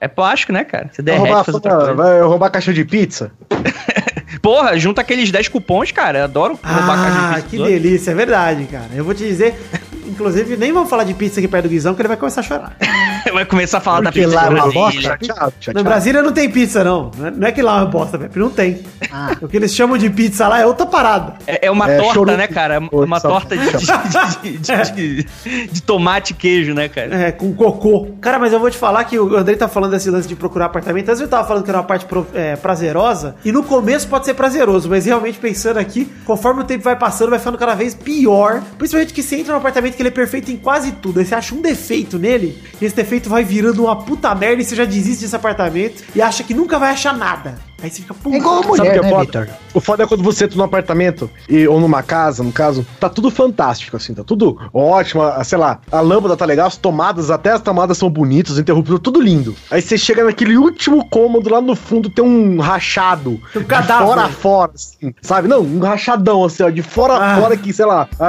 [0.00, 0.90] É plástico, né, cara?
[0.92, 1.94] Você Vai derrete roubar, faz outra coisa.
[1.94, 3.30] vai roubar caixa de pizza?
[4.42, 6.18] Porra, junta aqueles 10 cupons, cara.
[6.18, 8.88] Eu adoro Ah, que delícia, é verdade, cara.
[8.94, 9.54] Eu vou te dizer,
[10.06, 12.44] inclusive, nem vamos falar de pizza aqui perto do Guizão, que ele vai começar a
[12.44, 12.76] chorar.
[13.32, 15.18] Vai começar a falar da Porque pizza lá é uma bosta.
[15.72, 15.82] Na.
[15.84, 17.10] Brasília não tem pizza, não.
[17.16, 18.82] Não é- é que lá é uma bosta, Pepe, não tem.
[19.10, 19.36] Ah.
[19.40, 21.34] O que eles chamam de pizza lá é outra parada.
[21.46, 22.74] É, é uma É, torta, né, cara?
[22.74, 23.76] É Uma torta de, de,
[24.92, 27.14] de- de- de tomate e queijo, né, cara?
[27.28, 28.08] É, com cocô.
[28.20, 30.66] Cara, mas eu vou te falar que o Andrei tá falando desse lance de procurar
[30.66, 31.08] apartamento.
[31.08, 33.36] Antes eu tava falando que era uma parte pro- é, prazerosa.
[33.44, 37.30] E no começo pode ser prazeroso, mas realmente pensando aqui, conforme o tempo vai passando,
[37.30, 38.62] vai ficando cada vez pior.
[38.78, 41.20] Principalmente que você entra num apartamento que ele é perfeito em quase tudo.
[41.20, 44.64] Aí você acha um defeito nele, e esse defeito vai virando uma puta merda e
[44.64, 47.71] você já desiste desse apartamento e acha que nunca vai achar nada.
[47.82, 48.36] Aí você fica, puta.
[48.36, 49.20] É igual a Sabe o mulher, que é né?
[49.20, 49.48] Vitor?
[49.74, 53.08] O foda é quando você entra num apartamento, e, ou numa casa, no caso, tá
[53.08, 57.30] tudo fantástico, assim, tá tudo ótimo, a- sei lá, a lâmpada tá legal, as tomadas,
[57.30, 59.54] até as tomadas são bonitas, os interruptores, tudo lindo.
[59.70, 64.06] Aí você chega naquele último cômodo, lá no fundo tem um rachado, Um de cadáver.
[64.06, 65.48] fora a fora, assim, sabe?
[65.48, 67.34] Não, um rachadão, assim, ó, de fora Ah.
[67.36, 68.26] a fora que, sei lá, a-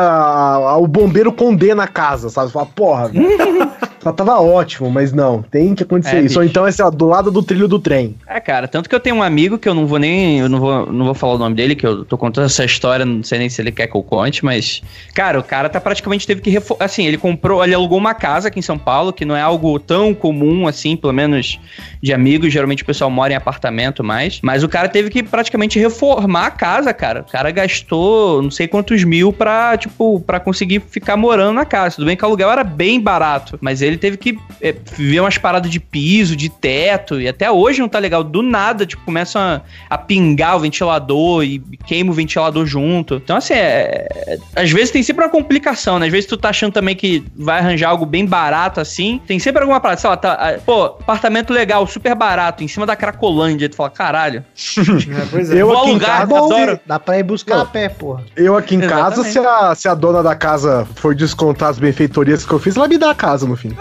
[0.72, 2.48] a- o bombeiro condena a casa, sabe?
[2.48, 3.12] Você fala, porra,
[4.04, 6.38] Só tava ótimo, mas não, tem que acontecer É, isso.
[6.39, 8.16] Ou então é, sei lá, do lado do trilho do trem.
[8.28, 10.39] É, cara, tanto que eu tenho um amigo que eu não vou nem.
[10.39, 13.06] Eu não vou, não vou falar o nome dele, que eu tô contando essa história,
[13.06, 14.82] não sei nem se ele quer que eu conte, mas.
[15.13, 16.50] Cara, o cara tá praticamente teve que.
[16.50, 19.42] refor- Assim, ele comprou, ele alugou uma casa aqui em São Paulo, que não é
[19.42, 21.60] algo tão comum assim, pelo menos
[22.02, 22.52] de amigos.
[22.52, 24.39] Geralmente o pessoal mora em apartamento mais.
[24.42, 27.22] Mas o cara teve que praticamente reformar a casa, cara.
[27.22, 31.96] O cara gastou não sei quantos mil pra, tipo, pra conseguir ficar morando na casa.
[31.96, 35.19] Tudo bem que o aluguel era bem barato, mas ele ele teve que é, ver
[35.19, 38.23] umas paradas de piso, de teto, e até hoje não tá legal.
[38.23, 43.15] Do nada, tipo, começa a, a pingar o ventilador e queima o ventilador junto.
[43.15, 46.08] Então, assim, é, é, às vezes tem sempre uma complicação, né?
[46.08, 49.21] Às vezes tu tá achando também que vai arranjar algo bem barato assim.
[49.25, 52.86] Tem sempre alguma parada, sei lá, tá, ah, pô, apartamento legal, super barato, em cima
[52.86, 53.69] da Cracolândia.
[53.69, 54.43] Tu fala, caralho.
[55.13, 55.62] É, pois é.
[55.62, 56.79] Eu Vou aqui em alugar, casa, adoro.
[56.86, 58.23] Dá pra ir buscar a pé, porra.
[58.36, 59.32] eu aqui em casa, Exatamente.
[59.32, 62.88] se a, se a dona da casa for descontar as benfeitorias que eu fiz, ela
[62.88, 63.75] me dá a casa no fim.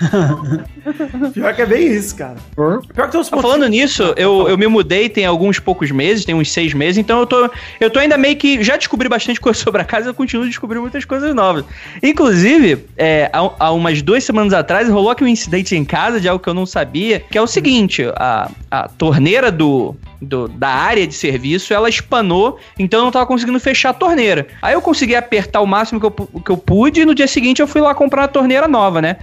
[1.34, 2.36] Pior que é bem isso, cara.
[2.56, 6.24] Pior que tem uns Tá falando nisso, eu, eu me mudei tem alguns poucos meses,
[6.24, 8.62] tem uns seis meses, então eu tô, eu tô ainda meio que.
[8.62, 11.64] Já descobri bastante coisa sobre a casa, eu continuo descobrindo muitas coisas novas.
[12.02, 16.28] Inclusive, é, há, há umas duas semanas atrás rolou aqui um incidente em casa de
[16.28, 20.68] algo que eu não sabia, que é o seguinte: a, a torneira do, do- da
[20.68, 24.46] área de serviço ela espanou, então eu não tava conseguindo fechar a torneira.
[24.60, 27.60] Aí eu consegui apertar o máximo que eu, que eu pude e no dia seguinte
[27.60, 29.16] eu fui lá comprar uma torneira nova, né?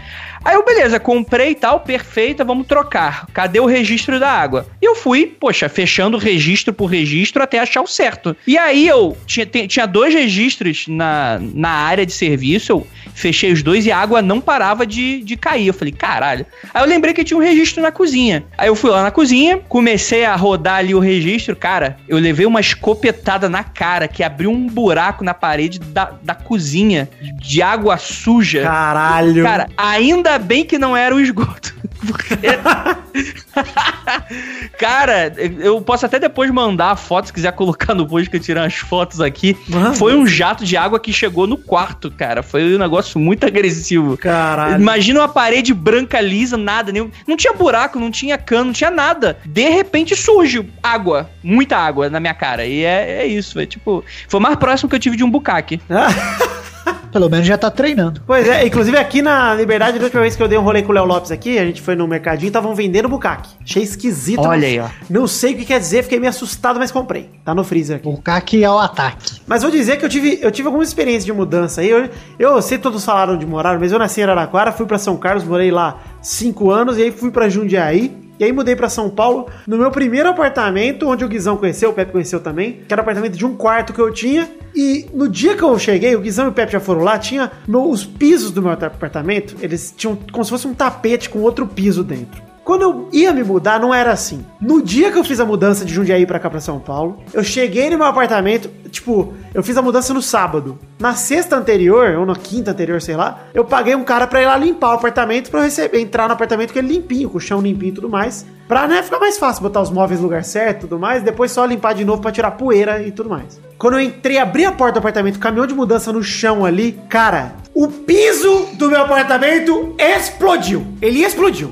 [0.45, 3.25] Aí eu, beleza, comprei e tal, perfeita, vamos trocar.
[3.33, 4.65] Cadê o registro da água?
[4.81, 8.35] E eu fui, poxa, fechando registro por registro até achar o certo.
[8.45, 13.61] E aí eu tinha, tinha dois registros na, na área de serviço, eu fechei os
[13.61, 15.67] dois e a água não parava de, de cair.
[15.67, 16.45] Eu falei, caralho.
[16.73, 18.45] Aí eu lembrei que tinha um registro na cozinha.
[18.57, 21.55] Aí eu fui lá na cozinha, comecei a rodar ali o registro.
[21.55, 26.33] Cara, eu levei uma escopetada na cara que abriu um buraco na parede da, da
[26.33, 28.63] cozinha de água suja.
[28.63, 29.43] Caralho.
[29.43, 31.75] Cara, ainda bem que não era o esgoto.
[34.77, 38.39] Cara, eu posso até depois mandar a foto, se quiser colocar no post que eu
[38.39, 39.57] tirei umas fotos aqui.
[39.67, 39.93] Manda.
[39.93, 42.43] Foi um jato de água que chegou no quarto, cara.
[42.43, 44.17] Foi um negócio muito agressivo.
[44.17, 44.81] Caralho.
[44.81, 46.91] Imagina uma parede branca, lisa, nada.
[46.91, 49.37] Nenhum, não tinha buraco, não tinha cano, não tinha nada.
[49.45, 52.65] De repente surge água, muita água na minha cara.
[52.65, 54.03] E é, é isso, é tipo...
[54.27, 55.81] Foi o mais próximo que eu tive de um bucaque.
[57.11, 58.21] Pelo menos já tá treinando.
[58.25, 60.91] Pois é, inclusive aqui na Liberdade, da última vez que eu dei um rolê com
[60.91, 63.49] o Léo Lopes aqui, a gente foi no mercadinho e estavam vendendo bucaque.
[63.63, 64.41] Achei esquisito.
[64.41, 64.87] Olha aí, ó.
[65.09, 67.29] Não sei o que quer dizer, fiquei meio assustado, mas comprei.
[67.43, 68.07] Tá no freezer aqui.
[68.07, 69.41] O CAC é o ataque.
[69.47, 71.89] Mas vou dizer que eu tive, eu tive alguma experiência de mudança aí.
[71.89, 74.97] Eu, eu sei que todos falaram de morar, mas eu nasci em Araraquara, fui pra
[74.97, 78.26] São Carlos, morei lá cinco anos, e aí fui pra Jundiaí.
[78.39, 81.93] E aí mudei pra São Paulo, no meu primeiro apartamento, onde o Guizão conheceu, o
[81.93, 84.49] Pepe conheceu também, que era um apartamento de um quarto que eu tinha.
[84.75, 87.51] E no dia que eu cheguei, o Guizão e o Pepe já foram lá, tinha
[87.67, 92.03] os pisos do meu apartamento, eles tinham como se fosse um tapete com outro piso
[92.03, 92.46] dentro.
[92.67, 94.45] Quando eu ia me mudar, não era assim.
[94.59, 97.41] No dia que eu fiz a mudança de Jundiaí pra cá pra São Paulo, eu
[97.41, 100.77] cheguei no meu apartamento, tipo, eu fiz a mudança no sábado.
[100.99, 104.47] Na sexta anterior, ou na quinta anterior, sei lá, eu paguei um cara pra ir
[104.47, 107.39] lá limpar o apartamento pra eu receber, entrar no apartamento com ele limpinho, com o
[107.39, 108.45] chão limpinho e tudo mais.
[108.67, 111.53] Pra, né, ficar mais fácil botar os móveis no lugar certo e tudo mais, depois
[111.53, 113.61] só limpar de novo pra tirar poeira e tudo mais.
[113.77, 117.53] Quando eu entrei, abri a porta do apartamento, caminhão de mudança no chão ali, cara,
[117.79, 120.87] o piso do meu apartamento explodiu.
[120.99, 121.71] Ele explodiu.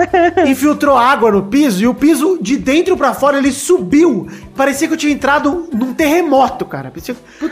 [0.48, 4.26] Infiltrou água no piso e o piso de dentro pra fora ele subiu.
[4.56, 6.90] Parecia que eu tinha entrado num terremoto, cara.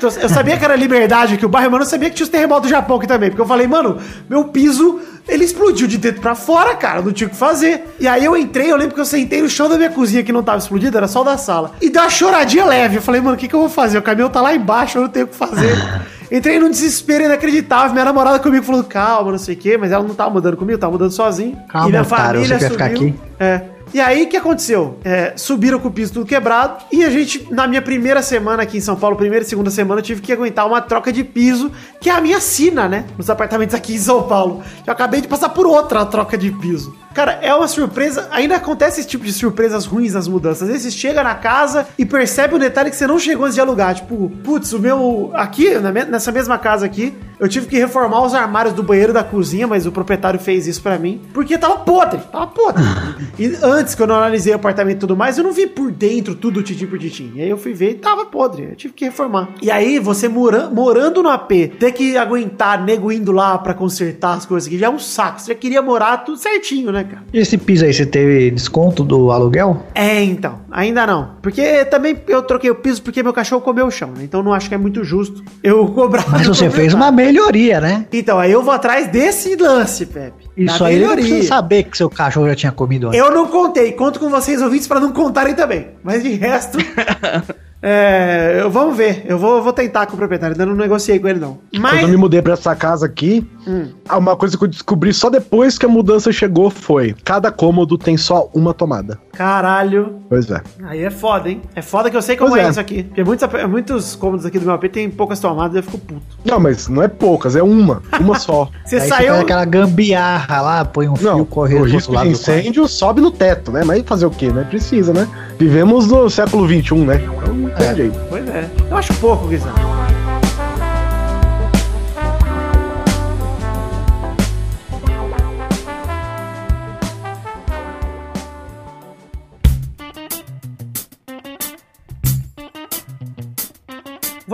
[0.01, 2.71] Eu- sabia que era liberdade aqui o bairro, mas eu sabia que tinha os terremotos
[2.71, 3.29] do Japão aqui também.
[3.29, 3.99] Porque eu falei, mano,
[4.31, 7.03] meu piso ele explodiu de dentro pra fora, cara.
[7.03, 7.85] Não tinha o que fazer.
[8.01, 10.33] E aí eu entrei, eu lembro que eu sentei no chão da minha cozinha que
[10.33, 11.73] não tava explodido, era só da sala.
[11.83, 12.97] E deu uma choradinha leve.
[12.97, 13.99] Eu falei, mano, o que, que eu vou fazer?
[13.99, 15.75] O caminhão tá lá embaixo, eu não tenho o que fazer.
[16.31, 17.93] Entrei num desespero inacreditável.
[17.93, 20.79] Minha namorada comigo falou, calma, não sei o quê, mas ela não tava mudando comigo,
[20.79, 21.57] tava mudando sozinho.
[21.69, 23.09] Calma, e minha família você quer ficar subiu.
[23.09, 23.21] aqui?
[23.39, 23.63] É.
[23.93, 24.99] E aí, o que aconteceu?
[25.05, 26.85] É, subiram com o piso tudo quebrado.
[26.93, 30.01] E a gente, na minha primeira semana aqui em São Paulo, primeira e segunda semana,
[30.01, 33.07] eu tive que aguentar uma troca de piso, que é a minha sina, né?
[33.19, 34.63] Nos apartamentos aqui em São Paulo.
[34.87, 36.95] Eu acabei de passar por outra troca de piso.
[37.15, 38.29] Cara, é uma surpresa.
[38.31, 40.63] Ainda acontece esse tipo de surpresas ruins nas mudanças.
[40.63, 43.57] Às vezes você chega na casa e percebe um detalhe que você não chegou antes
[43.57, 43.95] de alugar.
[43.95, 45.31] Tipo, putz, o meu.
[45.35, 49.67] Aqui, nessa mesma casa aqui, eu tive que reformar os armários do banheiro da cozinha,
[49.67, 51.21] mas o proprietário fez isso pra mim.
[51.33, 52.83] Porque tava podre, tava podre.
[53.39, 56.35] e antes, quando eu analisei o apartamento e tudo mais, eu não vi por dentro
[56.35, 57.33] tudo titim por titim.
[57.35, 58.65] E aí eu fui ver e tava podre.
[58.65, 59.49] Eu tive que reformar.
[59.63, 64.35] E aí, você mora, morando no AP, ter que aguentar nego indo lá pra consertar
[64.35, 65.41] as coisas aqui, já é um saco.
[65.41, 67.23] Você já queria morar tudo certinho, né, cara?
[67.33, 69.85] E esse piso aí, você teve desconto do aluguel?
[69.95, 70.61] É, então.
[70.71, 71.31] Ainda não.
[71.43, 74.23] Porque também eu troquei o piso porque meu cachorro comeu o chão, né?
[74.23, 76.25] Então não acho que é muito justo eu cobrar.
[76.31, 78.07] Mas você fez uma melhoria, né?
[78.13, 80.49] Então, aí eu vou atrás desse lance, Pepe.
[80.57, 81.43] Isso aí eu não melhoria.
[81.45, 83.19] saber que seu cachorro já tinha comido antes.
[83.19, 85.89] Eu não contei, conto com vocês ouvintes pra não contarem também.
[86.03, 86.79] Mas de resto,
[87.83, 89.25] É, eu- vamos ver.
[89.27, 90.55] Eu vou, vou tentar com o proprietário.
[90.55, 91.59] Ainda não negociei com ele, não.
[91.73, 92.03] Quando Mas.
[92.03, 93.89] eu me mudei pra essa casa aqui, Hum.
[94.19, 98.17] uma coisa que eu descobri só depois que a mudança chegou foi: cada cômodo tem
[98.17, 99.19] só uma tomada.
[99.33, 100.17] Caralho.
[100.29, 100.61] Pois é.
[100.85, 101.63] Aí é foda, hein?
[101.75, 102.65] É foda que eu sei como é.
[102.67, 102.69] é.
[102.69, 103.05] isso aqui.
[103.05, 106.21] Porque muitos, muitos cômodos aqui do meu AP tem poucas tomadas e eu fico puto.
[106.45, 108.03] Não, mas não é poucas, é uma.
[108.21, 108.69] Uma só.
[108.85, 109.29] Você Aí você saiu.
[109.31, 113.31] faz aquela gambiarra lá, põe um Não, fio correndo o risco de incêndio sobe no
[113.31, 113.83] teto, né?
[113.85, 114.67] Mas fazer o quê, né?
[114.69, 115.27] Precisa, né?
[115.59, 117.23] Vivemos no século XXI, né?
[117.25, 117.95] Então não tem É.
[117.95, 118.21] jeito.
[118.29, 118.69] Pois é.
[118.91, 119.73] Eu acho pouco, Guizão.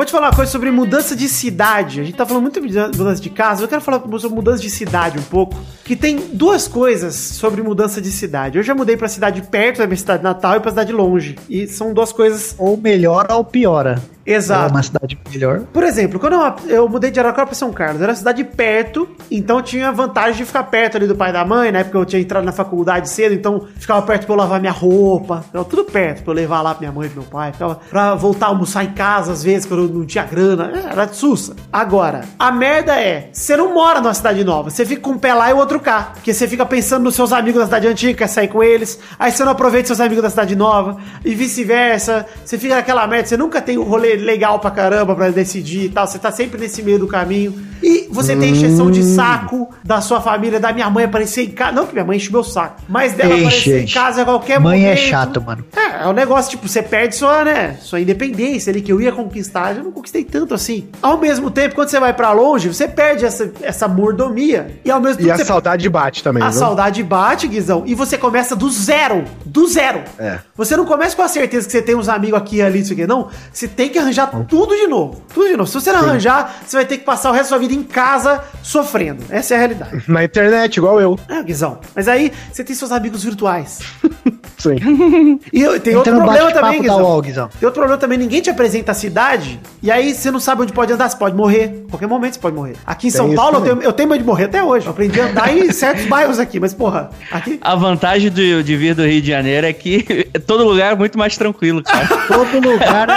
[0.07, 2.01] Te falar uma coisa sobre mudança de cidade.
[2.01, 3.65] A gente tá falando muito de mudança de casa.
[3.65, 5.57] Eu quero falar sobre mudança de cidade um pouco.
[5.85, 8.59] Que tem duas coisas sobre mudança de cidade.
[8.59, 11.37] Eu já mudei pra cidade perto da minha cidade natal e pra cidade longe.
[11.49, 14.01] E são duas coisas Ou melhora ou piora.
[14.27, 14.71] É exatas.
[14.73, 15.61] uma cidade melhor.
[15.73, 19.09] Por exemplo, quando eu, eu mudei de Araraquara pra São Carlos, era uma cidade perto,
[19.31, 22.05] então tinha vantagem de ficar perto ali do pai e da mãe, na época eu
[22.05, 25.85] tinha entrado na faculdade cedo, então ficava perto pra eu lavar minha roupa, ficava tudo
[25.85, 28.47] perto pra eu levar lá pra minha mãe e pro meu pai, ficava pra voltar
[28.47, 31.55] a almoçar em casa às vezes, quando eu não tinha grana, é, era de sussa.
[31.73, 35.35] Agora, a merda é, você não mora numa cidade nova, você fica com um pé
[35.35, 38.19] lá e o outro cá, porque você fica pensando nos seus amigos da cidade antiga,
[38.19, 42.27] quer sair com eles, aí você não aproveita seus amigos da cidade nova, e vice-versa,
[42.45, 45.89] você fica naquela merda, você nunca tem um rolê legal pra caramba pra decidir e
[45.89, 50.01] tal, você tá sempre nesse meio do caminho, e você tem encheção de saco da
[50.01, 52.81] sua família, da minha mãe aparecer em casa, não que minha mãe enche meu saco,
[52.89, 55.09] mas dela Enche, aparecer em casa a qualquer Mãe é momento.
[55.09, 55.65] chato, mano.
[55.77, 59.13] É, é um negócio, tipo, você perde sua, né, sua independência ali, que eu ia
[59.13, 60.89] conquistar, eu não conquistei tanto assim.
[61.03, 65.01] Ao mesmo tempo, quando você vai pra longe, você perde essa, essa mordomia, e ao
[65.01, 66.59] mesmo E tempo a você saudade bate também, a viu?
[66.59, 69.25] saudade bate, Guizão, e você começa do zero.
[69.45, 70.03] Do zero.
[70.19, 70.39] É.
[70.57, 72.93] Você não começa com a certeza que você tem uns amigos aqui e ali, isso
[72.93, 73.07] aqui.
[73.07, 73.29] Não.
[73.53, 75.23] Você tem que arranjar tudo de novo.
[75.33, 75.69] Tudo de novo.
[75.69, 77.83] Se você não arranjar, você vai ter que passar o resto da sua vida em
[77.83, 79.23] casa sofrendo.
[79.31, 80.03] Essa é a realidade.
[80.09, 81.19] Na internet, igual eu.
[81.29, 81.79] É, Guizão.
[81.95, 83.81] Mas aí você tem seus amigos virtuais.
[84.59, 85.39] Sim.
[85.53, 87.03] E eu- tem outro problema também, Guizão.
[87.03, 87.49] UOL, Guizão.
[87.49, 90.73] Tem outro problema também, ninguém te apresenta a cidade, e aí você não sabe onde
[90.73, 91.85] pode andar, você pode morrer.
[91.87, 92.75] A qualquer momento você pode morrer.
[92.87, 94.87] Aqui em Tem São Paulo, eu tenho, eu tenho medo de morrer até hoje.
[94.87, 97.59] Eu aprendi a andar em certos bairros aqui, mas porra, aqui.
[97.61, 101.19] A vantagem do- de vir do Rio de Janeiro é que todo lugar é muito
[101.19, 102.07] mais tranquilo, cara.
[102.27, 103.09] Todo lugar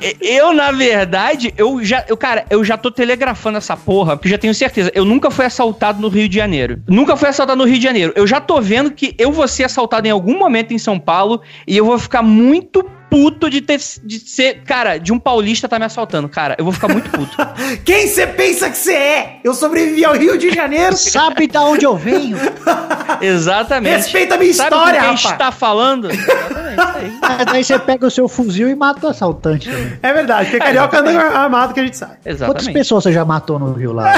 [0.00, 2.04] é, Eu, na verdade, eu já.
[2.08, 4.90] Eu, cara, eu já tô telegrafando essa porra, porque já tenho certeza.
[4.94, 6.82] Eu nunca fui assaltado no Rio de Janeiro.
[6.88, 8.12] Nunca fui assaltado no Rio de Janeiro.
[8.16, 11.40] Eu já tô vendo que eu vou ser assaltado em algum momento em São Paulo
[11.66, 13.78] e eu vou ficar muito puto de ter.
[14.02, 14.62] de ser.
[14.62, 16.30] Cara, de um paulista tá me assaltando.
[16.30, 17.36] Cara, eu vou ficar muito puto.
[17.84, 19.40] Quem você pensa que você é?
[19.44, 20.96] Eu sobrevivi ao Rio de Janeiro.
[20.96, 22.38] Sabe da onde eu venho?
[23.20, 23.96] Exatamente.
[23.96, 25.32] Respeita a minha Sabe história, com quem rapaz.
[25.32, 26.10] está falando?
[26.10, 27.18] Exatamente, isso aí.
[27.20, 29.98] Mas daí você pega o seu fuzil e mata o assaltante também.
[30.02, 32.14] É verdade, porque carioca anda armado que a gente sabe.
[32.14, 32.72] Quantas Exatamente.
[32.72, 34.12] pessoas você já matou no Rio lá?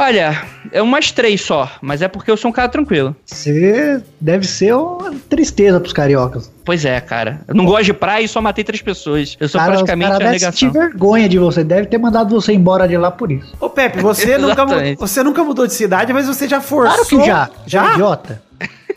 [0.00, 3.14] Olha, é umas três só, mas é porque eu sou um cara tranquilo.
[3.26, 6.50] Você deve ser uma tristeza pros cariocas.
[6.64, 7.42] Pois é, cara.
[7.46, 9.36] Eu não gosto de praia e só matei três pessoas.
[9.38, 10.72] Eu sou Cara, praticamente caras a negação.
[10.72, 11.62] vergonha de você.
[11.62, 13.54] Deve ter mandado você embora de lá por isso.
[13.60, 14.64] Ô Pepe, você nunca,
[14.96, 16.94] você nunca mudou de cidade, mas você já forçou.
[16.94, 17.50] Claro que já.
[17.66, 17.92] Já?
[17.92, 18.42] Idiota.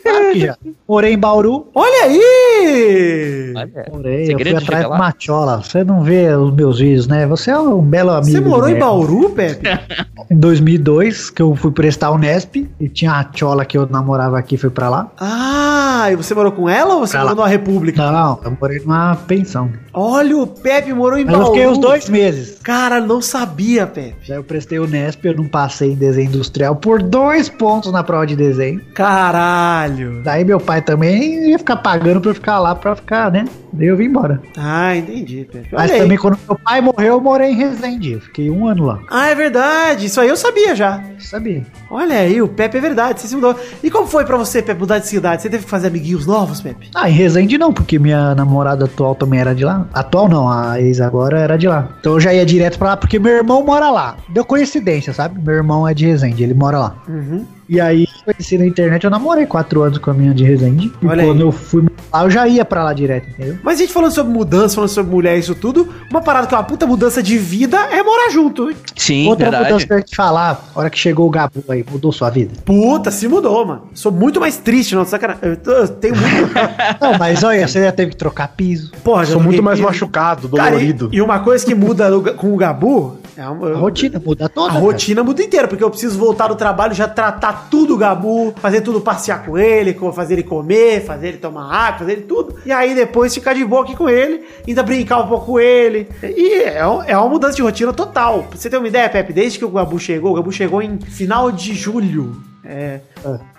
[0.04, 0.56] Claro que já.
[0.86, 1.66] Morei em Bauru.
[1.74, 3.52] Olha aí!
[3.56, 4.24] Olha, Morei.
[4.32, 4.98] Eu fui de atrás do lá.
[4.98, 5.62] Machola.
[5.62, 7.26] Você não vê os meus vídeos, né?
[7.26, 8.30] Você é um belo amigo.
[8.32, 8.78] Você morou em.
[8.78, 9.66] Bauru, Pepe?
[10.30, 12.66] Em 2002, que eu fui prestar o Nesp.
[12.80, 15.10] E tinha a Chola que eu namorava aqui, foi pra lá.
[15.20, 17.42] Ah, e você morou com ela ou você Pra morou lá.
[17.42, 18.10] numa república?
[18.10, 19.70] Não, eu morei numa pensão.
[19.94, 21.54] Olha, o Pepe morou em Mas eu Bauru.
[21.54, 22.58] fiquei uns dois meses.
[22.62, 24.16] Cara, não sabia, Pepe.
[24.22, 28.02] Já eu prestei o Nesp, eu não passei em desenho industrial por dois pontos na
[28.02, 28.80] prova de desenho.
[28.92, 30.22] Caralho.
[30.22, 33.44] Daí meu pai também ia ficar pagando pra eu ficar lá pra ficar, né?
[33.72, 34.40] Daí eu vim embora.
[34.56, 35.68] Ah, entendi, Pepe.
[35.72, 38.12] Mas também quando meu pai morreu, eu morei em Resende.
[38.12, 39.00] Eu Fiquei um ano lá.
[39.10, 40.06] Ah, é verdade.
[40.06, 41.02] Isso aí eu sabia já.
[41.18, 41.64] Sabia?
[41.90, 43.20] Olha aí, o Pepe é verdade.
[43.20, 43.56] Você se mudou.
[43.82, 45.42] E como foi pra você, Pepe, mudar de cidade?
[45.42, 46.90] Você teve que fazer amiguinhos novos, Pepe?
[46.94, 49.83] Ah, em Resende não, porque minha namorada atual também era de lá.
[49.92, 51.88] Atual não, a ex agora era de lá.
[52.00, 54.16] Então eu já ia direto pra lá, porque meu irmão mora lá.
[54.28, 55.40] Deu coincidência, sabe?
[55.40, 56.94] Meu irmão é de Resende, ele mora lá.
[57.08, 57.44] Uhum.
[57.68, 60.92] E aí, conheci na internet, eu namorei quatro anos com a minha de Resende.
[61.00, 61.46] E Olha quando aí.
[61.46, 63.58] eu fui lá, eu já ia pra lá direto, entendeu?
[63.62, 66.58] Mas a gente falando sobre mudança, falando sobre mulher, isso tudo, uma parada que é
[66.58, 68.70] uma puta mudança de vida é morar junto.
[68.96, 69.64] Sim, Outra verdade.
[69.64, 72.28] mudança que eu ia te falar, a hora que chegou o Gabu aí, mudou sua
[72.30, 72.52] vida?
[72.64, 73.82] Puta, se mudou, mano.
[73.94, 75.42] Sou muito mais triste, não, sacanagem.
[75.42, 76.34] Eu, tô- eu tenho muito.
[77.00, 78.92] Não, mas olha, você já teve que trocar piso.
[79.02, 79.88] Porra, já Sou muito mais piso.
[79.88, 81.08] machucado, Cara, dolorido.
[81.12, 84.48] e, e uma coisa que muda no- com o Gabu É uma, A rotina muda
[84.48, 84.68] toda.
[84.70, 84.84] A cara.
[84.84, 88.80] rotina muda inteira, porque eu preciso voltar do trabalho, já tratar tudo o Gabu, fazer
[88.80, 92.56] tudo passear com ele, fazer ele comer, fazer ele tomar água, fazer ele tudo.
[92.64, 96.08] E aí depois ficar de boa aqui com ele, ainda brincar um pouco com ele.
[96.22, 98.44] E é, um- é uma mudança de rotina total.
[98.48, 100.98] Pra você ter uma ideia, Pepe, desde que o Gabu chegou, o Gabu chegou em
[101.00, 102.36] final de julho.
[102.64, 103.00] É,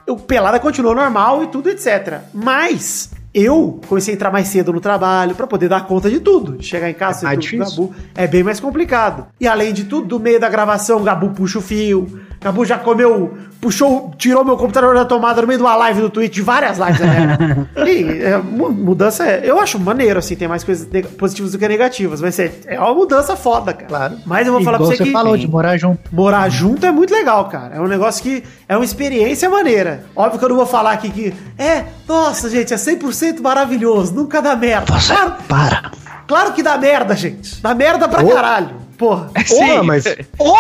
[0.08, 2.22] o Pelada continuou normal e tudo, etc.
[2.34, 6.58] Mas eu comecei a entrar mais cedo no trabalho pra poder dar conta de tudo.
[6.64, 7.58] Chegar em casa, É tudo.
[7.58, 9.28] Gabu é bem mais complicado.
[9.40, 12.22] E além de tudo, do meio da gravação, o Gabu puxa o fio.
[12.42, 16.10] Gabu já comeu, puxou, tirou meu computador da tomada no meio de uma live do
[16.12, 17.68] Twitch, de várias lives, né?
[17.88, 19.42] e é, mu- mudança é.
[19.44, 22.22] Eu acho maneiro, assim, tem mais coisas positivas do que negativas.
[22.22, 23.88] Mas é, é uma mudança foda, cara.
[23.88, 24.18] Claro.
[24.26, 25.12] Mas eu vou falar pra você que.
[25.12, 26.00] falou, de morar junto.
[26.14, 27.76] Morar junto é muito legal, cara.
[27.76, 30.04] É um negócio que é uma experiência maneira.
[30.16, 34.42] Óbvio que eu não vou falar aqui que é, nossa, gente, é 100% maravilhoso, nunca
[34.42, 34.94] dá merda.
[35.06, 35.92] Claro, Para.
[36.28, 37.62] claro que dá merda, gente.
[37.62, 38.30] Dá merda pra Ô.
[38.30, 38.76] caralho.
[38.98, 39.30] Porra.
[39.50, 40.06] Porra, mas-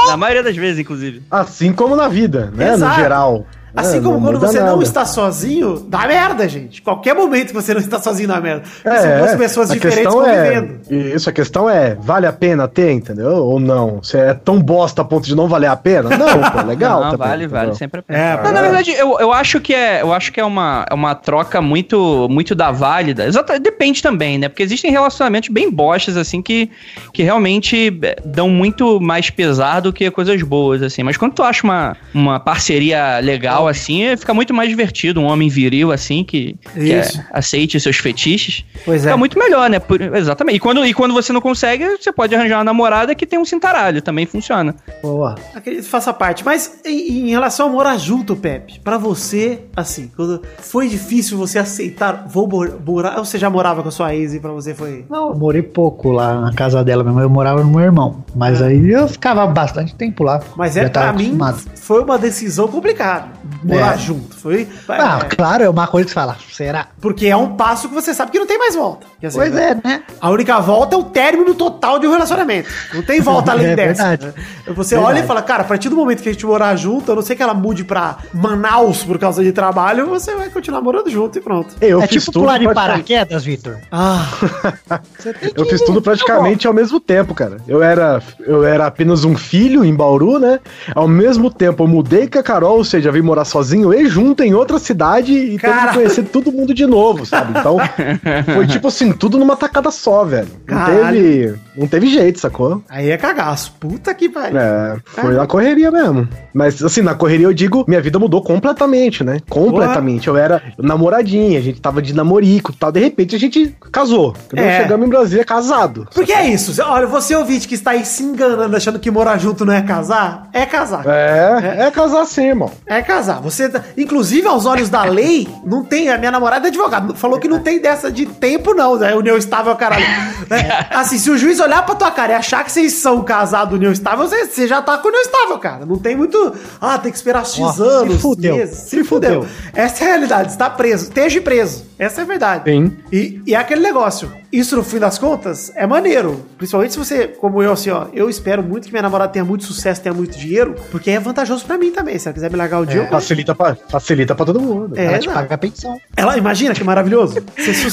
[0.08, 1.23] Na maioria das vezes, inclusive.
[1.32, 2.73] Assim como na vida, né?
[2.73, 2.95] Exato.
[2.97, 3.47] No geral.
[3.75, 4.83] Assim É, como quando você não nada.
[4.83, 6.81] está sozinho, dá merda, gente.
[6.81, 8.63] Qualquer momento que você não está sozinho dá merda.
[8.83, 10.79] Porque são É, duas pessoas a diferentes questão é, convivendo.
[11.15, 13.35] Isso, a questão é, vale a pena ter, entendeu?
[13.35, 13.99] Ou não?
[14.01, 16.09] Você é tão bosta a ponto de não valer a pena?
[16.15, 17.59] Não, pô, legal Não, também, vale, entendeu?
[17.61, 18.19] vale sempre a pena.
[18.19, 20.93] É, Não, na verdade, eu, eu acho que é, eu acho que é uma, é
[20.93, 23.25] uma troca muito, muito da válida.
[23.61, 24.47] Depende também, né?
[24.49, 26.69] Porque existem relacionamentos bem bostas, assim, que,
[27.13, 31.03] que realmente eh, dão muito mais pesar do que coisas boas, assim.
[31.03, 35.19] Mas quando tu acha uma, uma parceria legal, assim, eh, fica muito mais divertido.
[35.21, 38.63] Um homem viril, assim, que, que é- aceite seus fetiches.
[38.84, 39.08] Pois é.
[39.08, 39.80] Fica muito melhor, né?
[39.80, 40.56] Por- exatamente.
[40.58, 43.45] E quando, e quando você não consegue, você pode arranjar uma namorada que tem um
[43.45, 44.01] cintaralho.
[44.01, 44.75] Também funciona.
[45.01, 45.36] Boa.
[45.54, 46.43] Acredito faça parte.
[46.43, 51.60] Mas em, em relação a morar junto, Pepe, pra você, assim, quando foi difícil você
[51.60, 53.17] aceitar, vou mor- morar.
[53.17, 55.06] Ou você já morava com a sua ex e pra você foi.
[55.10, 57.19] Não, eu morei pouco lá na casa dela mesmo.
[57.19, 58.23] Eu morava no meu irmão.
[58.36, 60.41] Mas aí eu ficava bastante tempo lá.
[60.56, 61.38] Mas é pra mim,
[61.75, 63.28] foi uma decisão complicada.
[63.63, 63.98] Morar É.
[63.98, 64.36] junto.
[64.36, 64.68] Foi.
[64.89, 66.36] Ah, é, claro, é uma coisa que você fala.
[66.52, 66.88] Será?
[67.02, 69.06] porque é um passo que você sabe que não tem mais volta.
[69.20, 70.04] Quer dizer, Pois é, né?
[70.20, 72.70] A única volta é o término total de um relacionamento.
[72.94, 74.08] Não tem volta além É dessa.
[74.10, 74.26] verdade.
[74.28, 74.34] né?
[74.76, 75.15] Você Verdade.
[75.18, 77.22] olha e fala, cara, a partir do momento que a gente morar junto, a não
[77.22, 81.38] ser que ela mude pra Manaus por causa de trabalho, você vai continuar morando junto
[81.38, 81.76] e pronto.
[81.82, 83.78] Eu é tipo pular de paraquedas, Vitor.
[83.91, 84.28] Ah,
[85.18, 87.58] Você tem Eu fiz tudo praticamente ao mesmo tempo, cara.
[87.68, 90.60] Eu era, eu era apenas um filho em Bauru, né?
[90.94, 94.43] Ao mesmo tempo eu mudei com a Carol, ou seja, vim morar sozinho e junto
[94.43, 95.88] em outra cidade e teve Cara.
[95.89, 97.58] que conhecer todo mundo de novo, sabe?
[97.58, 97.77] Então,
[98.53, 100.47] foi tipo assim, tudo numa tacada só, velho.
[100.67, 101.21] Não Caralho.
[101.21, 102.84] teve, não teve jeito, sacou?
[102.89, 103.73] aí é cagaço.
[103.79, 104.60] Puta que pariu.
[104.60, 106.27] É, foi na correria mesmo.
[106.53, 109.39] Mas assim, na correria eu digo, minha vida mudou completamente, né?
[109.49, 110.27] Completamente.
[110.27, 112.91] Eu era namoradinha, a gente tava de namorico e tal.
[112.91, 114.34] De repente a gente casou.
[114.55, 114.81] É.
[114.81, 116.08] Chegamos em Brasília casado.
[116.13, 116.81] Porque é isso.
[116.81, 120.49] Olha, você ouvinte que está aí se enganando, achando que morar junto não é casar,
[120.53, 121.05] é casar.
[121.05, 122.71] É, é, casar sim, irmão.
[122.86, 123.24] É casar.
[123.33, 126.09] Você, tá- inclusive, aos olhos da lei, não tem.
[126.09, 127.13] A minha namorada é advogada.
[127.15, 128.95] Falou que não tem dessa de tempo, não.
[128.97, 129.13] Né?
[129.15, 130.05] União estável, caralho.
[130.47, 133.73] É, assim, se o juiz olhar pra tua cara e achar que vocês são casados,
[133.73, 135.85] união estável, você, você já tá com união estável, cara.
[135.88, 136.53] Não tem muito.
[136.79, 138.21] Ah, tem que esperar X se anos.
[138.21, 138.55] fudeu.
[138.55, 138.77] meses.
[138.77, 139.41] Se, Se fudeu.
[139.43, 139.49] fudeu.
[139.73, 140.51] Essa é a realidade.
[140.51, 141.05] Está preso.
[141.05, 141.85] Esteja preso.
[141.97, 142.69] Essa é a verdade.
[142.69, 142.95] Sim.
[143.11, 144.31] E, e é aquele negócio.
[144.51, 146.45] Isso, no fim das contas, é maneiro.
[146.57, 149.63] Principalmente se você, como eu, assim, ó, eu espero muito que minha namorada tenha muito
[149.65, 152.17] sucesso, tenha muito dinheiro, porque é vantajoso pra mim também.
[152.19, 154.97] Se ela quiser me largar o dia, eu Facilita pra, facilita pra todo mundo.
[154.97, 155.34] É, Ela te não.
[155.34, 155.99] paga a pensão.
[156.15, 157.43] Ela, imagina que maravilhoso.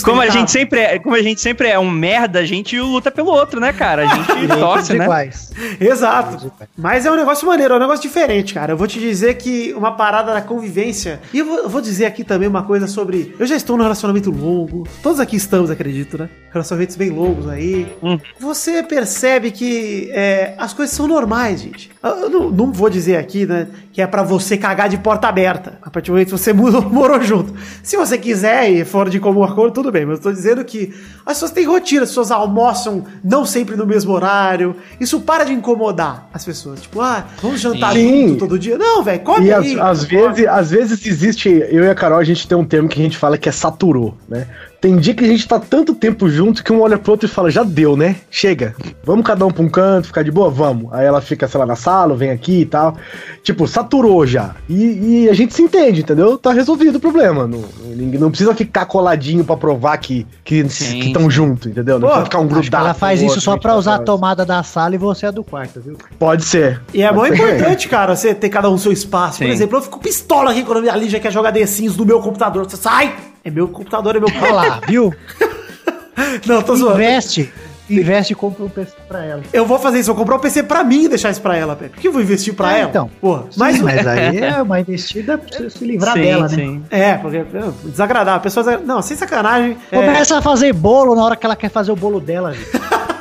[0.04, 3.10] Como a gente sempre é, como a gente sempre é um merda, a gente luta
[3.10, 4.02] pelo outro, né, cara?
[4.02, 5.04] A gente torce, né?
[5.04, 5.52] iguais.
[5.80, 6.52] Exato.
[6.76, 8.72] Mas é um negócio maneiro, é um negócio diferente, cara.
[8.72, 11.20] Eu vou te dizer que uma parada da convivência.
[11.32, 13.34] E eu vou, eu vou dizer aqui também uma coisa sobre.
[13.38, 14.86] Eu já estou num relacionamento longo.
[15.02, 16.28] Todos aqui estamos, acredito, né?
[16.52, 17.86] Relacionamentos bem longos aí.
[18.02, 18.18] Hum.
[18.38, 21.90] Você percebe que é, as coisas são normais, gente.
[22.02, 23.68] Eu não, não vou dizer aqui, né?
[23.92, 25.78] Que é pra você cagar de porta aberta.
[25.82, 27.52] A partir do momento que você mudou, morou junto.
[27.82, 30.06] Se você quiser e for de comum acordo, tudo bem.
[30.06, 30.94] Mas eu tô dizendo que
[31.26, 34.74] as pessoas têm rotina, as pessoas almoçam não sempre no mesmo horário.
[34.98, 36.80] Isso para de incomodar as pessoas.
[36.80, 38.28] Tipo, ah, vamos jantar Sim.
[38.28, 38.78] junto todo dia.
[38.78, 39.78] Não, velho, come E aí.
[39.78, 42.98] às vezes, às vezes existe, eu e a Carol, a gente tem um termo que
[42.98, 44.46] a gente fala que é saturou, né?
[44.82, 47.30] Tem dia que a gente tá tanto tempo junto que um olha pro outro e
[47.30, 48.16] fala, já deu, né?
[48.28, 48.74] Chega.
[49.04, 50.50] Vamos cada um pra um canto, ficar de boa?
[50.50, 50.92] Vamos.
[50.92, 52.96] Aí ela fica, sei lá, na sala, vem aqui e tal.
[53.44, 54.56] Tipo, saturou já.
[54.68, 56.36] E, e a gente se entende, entendeu?
[56.36, 57.46] Tá resolvido o problema.
[57.46, 57.62] Não,
[57.94, 62.00] ninguém- não precisa ficar coladinho pra provar que que Sim, estão junto, entendeu?
[62.00, 62.68] Não Pô, precisa ficar um grudado.
[62.70, 64.20] que ela faz isso outro, só pra usar a 24 horas.
[64.20, 65.96] tomada da sala e você é do quarto, viu?
[66.18, 66.80] Pode ser.
[66.92, 69.38] E é muito importante, cara, você ter cada um seu espaço.
[69.38, 69.50] Por Sim.
[69.52, 72.68] exemplo, eu fico pistola aqui quando a Lígia quer jogar The Sims no meu computador.
[72.68, 73.14] Você sai!
[73.44, 75.12] É meu computador, é meu Olha lá, viu?
[76.46, 76.94] Não, tô zoando.
[77.02, 77.52] Investe.
[77.90, 79.42] Investe e compra um PC pra ela.
[79.52, 81.74] Eu vou fazer isso, vou comprar um PC pra mim e deixar isso pra ela,
[81.76, 81.90] Pepe.
[81.90, 82.90] Por que eu vou investir pra É, ela?
[82.90, 83.10] então.
[83.20, 83.96] Porra, Mas, mas...
[83.96, 86.48] mas aí é uma investida pra você se livrar sim, dela, né?
[86.48, 86.82] sim.
[86.90, 87.44] É, porque é,
[87.84, 88.38] desagradável.
[88.38, 88.78] A pessoa...
[88.78, 89.76] Não, sem sacanagem.
[89.90, 92.70] é, Começa a fazer bolo na hora que ela quer fazer o bolo dela, gente.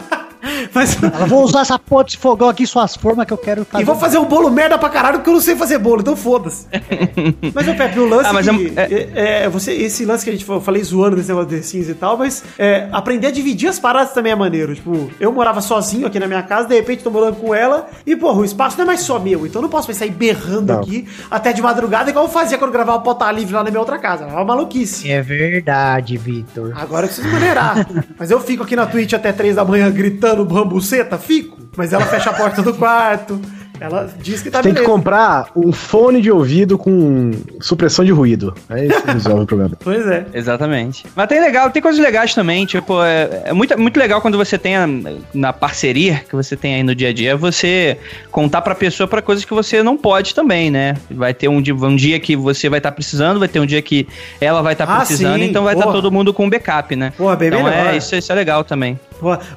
[0.73, 1.01] mas...
[1.01, 3.95] Ela vou usar essa porra desse fogão aqui, suas formas que eu quero E vou
[3.95, 6.67] fazer um bolo merda pra caralho porque eu não sei fazer bolo, então foda-se.
[7.53, 10.29] mas, ô Pepe, o lance Ah, mas que, é- é, é, você, esse lance que
[10.29, 13.27] a gente falou, eu falei zoando desse negócio de Sims e tal, mas é, aprender
[13.27, 14.73] a dividir as paradas também é maneiro.
[14.75, 18.15] Tipo, eu morava sozinho aqui na minha casa, de repente tô morando com ela, e,
[18.15, 20.73] porra, o espaço não é mais só meu, então eu não posso mais sair berrando
[20.73, 20.79] Não.
[20.79, 23.69] aqui até de madrugada, igual eu fazia quando eu gravava o Pota Livre lá na
[23.69, 24.23] minha outra casa.
[24.25, 25.09] Era uma maluquice.
[25.11, 26.73] É verdade, Vitor.
[26.75, 27.87] Agora eu preciso maneirar.
[28.17, 31.17] Mas eu fico aqui na Twitch até três da manhã gritando bambuceta?
[31.17, 31.57] Fico.
[31.75, 33.39] Mas ela fecha a porta do quarto.
[33.79, 34.93] Ela diz que tá Tem que beleza.
[34.93, 38.53] comprar um fone de ouvido com supressão de ruído.
[38.69, 39.71] É isso que resolve o problema.
[39.83, 40.23] Pois é.
[40.35, 41.03] Exatamente.
[41.15, 44.55] Mas tem legal, tem coisas legais também, tipo, é, é muito, muito legal quando você
[44.55, 44.87] tem a-
[45.33, 47.97] na parceria que você tem aí no dia a dia, você
[48.29, 50.95] contar pra pessoa pra coisas que você não pode também, né?
[51.09, 53.81] Vai ter um dia, um dia que você vai estar precisando, vai ter um dia
[53.81, 54.07] que
[54.39, 55.95] ela vai estar Ah, precisando, sim, então vai estar porra.
[55.95, 57.13] todo mundo com um backup, né?
[57.17, 57.87] Porra, bem então melhor.
[57.95, 58.99] é, isso, isso é legal também.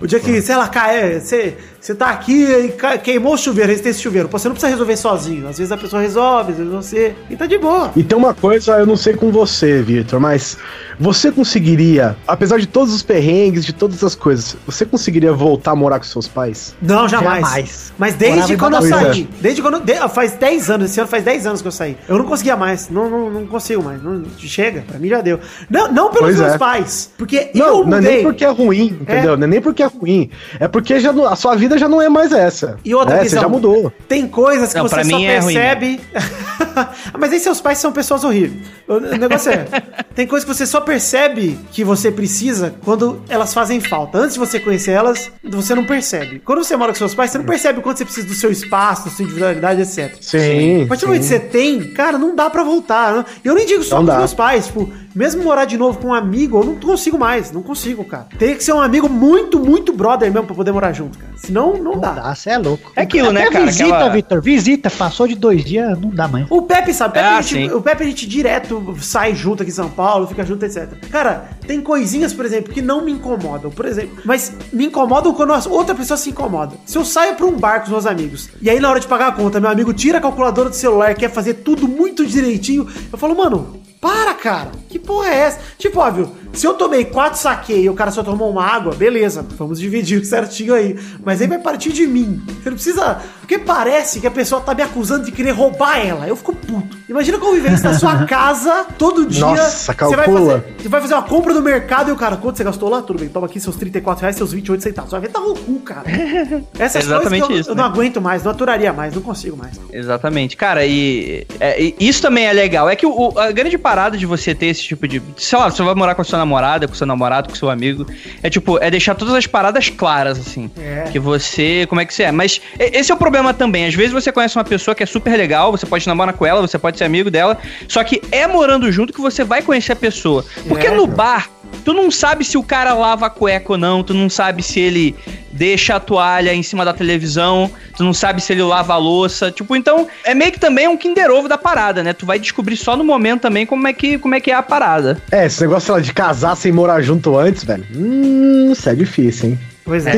[0.00, 3.96] O dia que, sei lá, cai, você, você tá aqui e queimou o chuveiro, resistência
[3.96, 4.28] esse chuveiro.
[4.28, 5.48] Pô, você não precisa resolver sozinho.
[5.48, 7.14] Às vezes a pessoa resolve, às vezes você.
[7.30, 7.90] E tá de boa.
[7.96, 10.56] E tem uma coisa, eu não sei com você, Vitor, mas
[10.98, 15.76] você conseguiria, apesar de todos os perrengues, de todas as coisas, você conseguiria voltar a
[15.76, 16.74] morar com seus pais?
[16.82, 17.44] Não, jamais.
[17.46, 17.92] Jamais.
[17.98, 19.28] Mas desde quando eu saí.
[19.40, 19.80] Desde quando.
[19.80, 21.96] de- faz 10 anos, esse ano faz 10 anos que eu saí.
[22.08, 22.88] Eu não conseguia mais.
[22.90, 24.02] Não, não, não consigo mais.
[24.02, 25.38] Não, chega, pra mim já deu.
[25.70, 26.58] Não, não pelos Pois meus é.
[26.58, 27.10] pais.
[27.16, 28.14] Porque Não, eu não é mudei.
[28.16, 29.36] nem porque é ruim, entendeu?
[29.36, 30.30] Não é nem porque é ruim.
[30.61, 32.76] É porque já não- a sua vida já não é mais essa.
[32.84, 33.22] E outra né?
[33.22, 33.92] visão, Você já mudou.
[34.09, 36.00] Tem coisas que Não, você só mim é ruim percebe.
[37.18, 38.66] Mas aí seus pais são pessoas horríveis.
[38.88, 39.66] O negócio é.
[40.14, 44.18] Tem coisas que você só percebe que você precisa quando elas fazem falta.
[44.18, 46.40] Antes de você conhecer elas, você não percebe.
[46.40, 48.50] Quando você mora com seus pais, você não percebe o quanto você precisa do seu
[48.50, 50.16] espaço, da sua individualidade, etc.
[50.20, 50.84] Sim.
[50.84, 53.14] A partir do momento que você tem, cara, não dá pra voltar.
[53.14, 53.24] né?
[53.44, 54.18] Eu nem digo só Não com dá.
[54.18, 57.62] meus pais, tipo, mesmo morar de novo com um amigo, eu não consigo mais, não
[57.62, 58.26] consigo, cara.
[58.38, 61.32] Teria que ser um amigo muito, muito brother mesmo pra poder morar junto, cara.
[61.36, 62.12] Senão, não, Não dá.
[62.12, 62.92] dá, você é louco.
[62.97, 64.90] É aquilo, né, Até cara, Visita, aquela- Vitor, visita.
[64.90, 66.47] Passou de dois dias, não dá mais.
[66.51, 69.70] O Pepe sabe, Pepe Ah, a gente- o Pepe a gente direto sai junto aqui
[69.70, 70.88] em São Paulo, fica junto, etc.
[71.11, 75.53] Cara, tem coisinhas, por exemplo, que não me incomodam, por exemplo, mas me incomodam quando
[75.70, 76.76] outra pessoa se incomoda.
[76.86, 79.07] Se eu saio pra um bar com os meus amigos, e aí na hora de
[79.07, 82.24] pagar a conta, meu amigo tira a calculadora do celular e quer fazer tudo muito
[82.24, 84.70] direitinho, eu falo, mano, para, cara.
[84.90, 85.59] Que porra é essa?
[85.78, 89.44] Tipo, óbvio, se eu tomei quatro saquei e o cara só tomou uma água, beleza,
[89.57, 90.94] vamos dividir certinho aí.
[91.24, 92.42] Mas aí vai partir de mim.
[92.62, 93.20] Você não precisa.
[93.40, 96.26] Porque parece que a pessoa tá me acusando de querer roubar ela.
[96.28, 96.96] Eu fico puto.
[97.09, 99.40] Imagina conviver na sua casa todo dia.
[99.44, 99.96] Nossa, Você vai,
[100.26, 100.61] calcula.
[100.61, 103.00] fazer, você vai fazer uma compra no mercado e o cara, quanto você gastou lá?
[103.02, 105.11] Tudo bem, toma aqui seus 34 reais, seus 28 centavos.
[105.11, 106.05] Você vai ver, tá no cu, cara.
[106.78, 107.82] Essas Exatamente coisas que eu, isso, eu né?
[107.82, 109.78] não aguento mais, não aturaria mais, não consigo mais.
[109.92, 110.57] Exatamente.
[110.57, 112.88] Cara, e, é, e isso também é legal.
[112.88, 115.22] É que o- a grande parada de você ter esse tipo de.
[115.36, 118.05] Sei lá, você vai morar com a sua namorada, com seu namorado, com seu amigo.
[118.42, 120.68] É tipo, é deixar todas as paradas claras, assim.
[120.76, 121.05] É.
[121.12, 121.86] Que você.
[121.88, 122.32] Como é que você é?
[122.32, 123.86] Mas esse é o problema também.
[123.86, 126.61] Às vezes você conhece uma pessoa que é super legal, você pode namorar com ela,
[126.61, 127.57] você pode ser amigo dela.
[127.86, 130.45] Só que é morando junto que você vai conhecer a pessoa.
[130.66, 130.90] Porque É.
[130.90, 131.49] no bar.
[131.85, 134.81] Tu não sabe se o cara lava a cueca ou não, tu não sabe se
[134.81, 135.14] ele
[135.53, 139.51] deixa a toalha em cima da televisão, tu não sabe se ele lava a louça,
[139.51, 142.12] tipo, então é meio que também um Kinder Ovo da parada, né?
[142.12, 144.62] Tu vai descobrir só no momento também como é que, como é, que é a
[144.62, 145.20] parada.
[145.31, 147.87] É, esse negócio lá, de casar sem morar junto antes, velho.
[147.95, 149.59] Hum, isso é difícil, hein?
[149.85, 150.12] Pois é.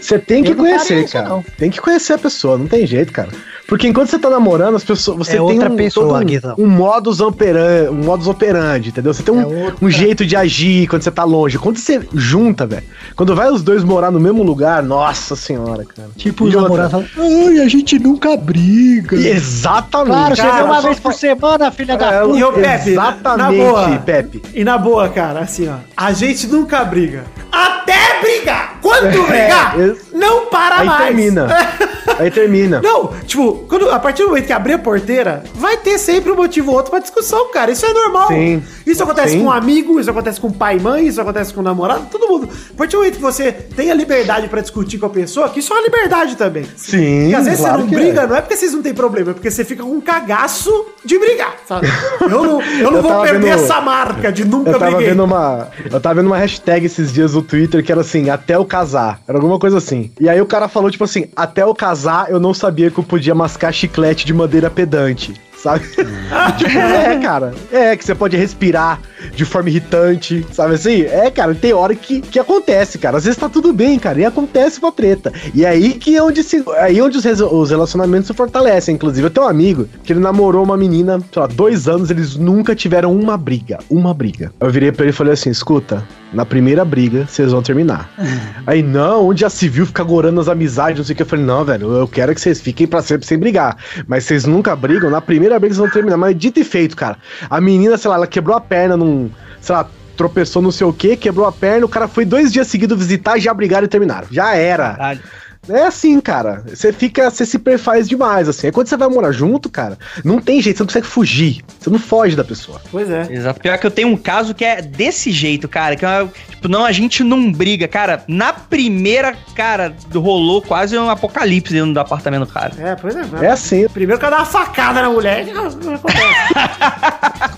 [0.00, 1.28] Você tem que não faria conhecer, isso, cara.
[1.28, 1.44] não.
[1.56, 3.30] Tem que conhecer a pessoa, não tem jeito, cara.
[3.68, 5.18] Porque enquanto você tá namorando, as pessoas.
[5.18, 6.20] Você É tem outra um, pessoa,
[6.56, 9.12] um, um modus operandi, um modus operandi, entendeu?
[9.12, 9.76] Você tem um, É outra.
[9.82, 11.58] um jeito de agir quando você tá longe.
[11.58, 12.84] Quando você junta, velho.
[13.14, 16.08] Quando vai os dois morar no mesmo lugar, nossa senhora, cara.
[16.16, 19.16] Tipo, os namorados falam, ai, a gente nunca briga.
[19.16, 20.08] E Exatamente.
[20.16, 22.38] Claro, você Cara, vê uma só vez por semana, filha da É, puta.
[22.38, 23.98] E o Pepe, Exatamente, na boa.
[23.98, 24.42] Pepe.
[24.54, 25.74] E na boa, cara, assim, ó.
[25.94, 27.24] A gente nunca briga.
[27.52, 28.77] Até brigar!
[28.88, 31.04] Quando É, brigar, ex- não para Aí mais.
[31.06, 31.46] termina.
[32.18, 32.80] Aí termina.
[32.82, 36.36] Não, tipo, quando, a partir do momento que abrir a porteira, vai ter sempre um
[36.36, 37.70] motivo ou outro pra discussão, cara.
[37.70, 38.28] Isso é normal.
[38.28, 38.62] Sim.
[38.86, 39.40] Isso acontece Sim.
[39.40, 42.48] com um amigo, isso acontece com pai e mãe, isso acontece com namorado, todo mundo.
[42.72, 45.60] A partir do momento que você tem a liberdade pra discutir com a pessoa, que
[45.60, 46.66] isso é uma liberdade também.
[46.76, 48.26] Sim, E às vezes claro você não que briga, é.
[48.26, 51.18] não é porque vocês não têm problema, é porque você fica com um cagaço de
[51.18, 51.86] brigar, sabe?
[52.22, 55.10] Eu não, eu não Eu vou perder vendo- essa marca de nunca Eu tava briguei.
[55.10, 55.68] vendo uma.
[55.90, 59.20] Eu tava vendo uma hashtag esses dias no Twitter que era assim, até eu casar.
[59.26, 60.10] Era alguma coisa assim.
[60.20, 63.04] E aí o cara falou, tipo assim, até eu casar, eu não sabia que eu
[63.04, 65.34] podia mascar chiclete de madeira pedante.
[65.58, 65.84] sabe?
[66.56, 67.52] tipo, é, cara.
[67.72, 69.00] É, que você pode respirar
[69.34, 71.02] de forma irritante, sabe assim?
[71.02, 73.18] É, cara, tem hora que, que acontece, cara.
[73.18, 75.32] Às vezes tá tudo bem, cara, e acontece uma treta.
[75.54, 78.94] E é aí que é onde, se, é aí onde os, os relacionamentos se fortalecem.
[78.94, 82.36] Inclusive, eu tenho um amigo que ele namorou uma menina, sei lá, dois anos, eles
[82.36, 83.78] nunca tiveram uma briga.
[83.90, 84.52] Uma briga.
[84.60, 88.10] Eu virei pra ele e falei assim: escuta, na primeira briga, vocês vão terminar.
[88.66, 91.22] Aí, não, onde já se viu ficar gorando as amizades, não sei o que.
[91.22, 93.76] Eu falei, não, velho, eu quero que vocês fiquem pra sempre sem brigar.
[94.06, 96.16] Mas vocês nunca brigam, na primeira briga vocês vão terminar.
[96.16, 97.16] Mas dito e feito, cara.
[97.48, 99.30] A menina, sei lá, ela quebrou a perna num.
[99.60, 102.66] Sei lá, tropeçou não sei o que, quebrou a perna, o cara foi dois dias
[102.66, 104.26] seguidos visitar e já brigaram e terminaram.
[104.30, 104.90] Já era.
[104.90, 105.20] Caralho.
[105.68, 106.62] É assim, cara.
[106.68, 108.68] Você fica, você se perfaz demais, assim.
[108.68, 111.62] É quando você vai morar junto, cara, não tem jeito, você não consegue fugir.
[111.78, 112.80] Você não foge da pessoa.
[112.90, 113.26] Pois é.
[113.30, 113.60] Exato.
[113.60, 115.96] Pior que eu tenho um caso que é desse jeito, cara.
[115.96, 117.86] Que é, tipo, não, a gente não briga.
[117.88, 122.72] Cara, na primeira, cara, rolou quase um apocalipse dentro do apartamento do cara.
[122.78, 123.22] É, pois é.
[123.42, 123.88] É assim.
[123.88, 125.44] Primeiro que ela dá uma facada na mulher.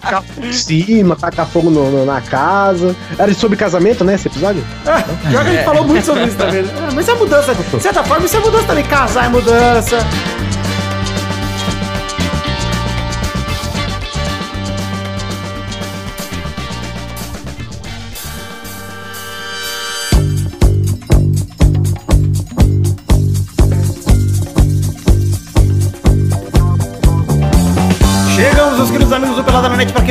[0.00, 2.94] Tacar fogo em cima, tacar fogo no- no- na casa.
[3.18, 4.64] Era sobre casamento, né, esse episódio?
[4.86, 6.62] É, Pior que a gente falou muito sobre isso também.
[6.62, 6.70] né?
[6.90, 7.54] É, mas isso é mudança.
[7.78, 8.84] De certa forma, isso é mudança também.
[8.84, 9.98] Casar é mudança.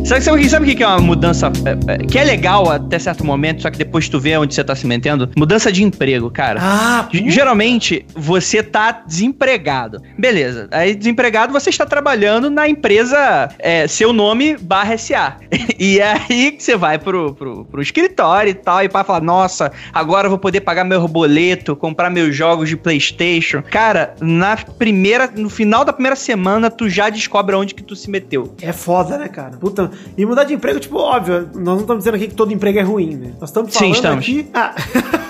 [0.05, 3.25] Sabe, sabe, sabe o que é uma mudança é, é, que é legal até certo
[3.25, 5.31] momento, só que depois tu vê onde você tá se metendo?
[5.35, 6.61] Mudança de emprego, cara.
[6.63, 10.03] Ah, G- Geralmente, você tá desempregado.
[10.19, 10.69] Beleza.
[10.73, 15.37] Aí, desempregado, você está trabalhando na empresa é, seu nome barra SA.
[15.77, 19.73] E aí que você vai pro, pro, pro escritório e tal, e para falar, nossa,
[19.93, 23.63] agora eu vou poder pagar meu boleto, comprar meus jogos de Playstation.
[23.71, 28.09] Cara, na primeira, no final da primeira semana, tu já descobre onde que tu se
[28.11, 28.55] meteu.
[28.63, 29.57] É foda, né, cara?
[29.57, 29.91] Puta.
[30.17, 32.83] E mudar de emprego, tipo, óbvio, nós não estamos dizendo aqui que todo emprego é
[32.83, 33.33] ruim, né?
[33.41, 34.25] Nós estamos Sim, falando estamos.
[34.25, 34.51] aqui.
[34.55, 34.75] Ah.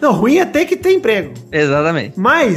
[0.00, 1.32] não, ruim é ter que ter emprego.
[1.50, 2.14] Exatamente.
[2.16, 2.54] Mas.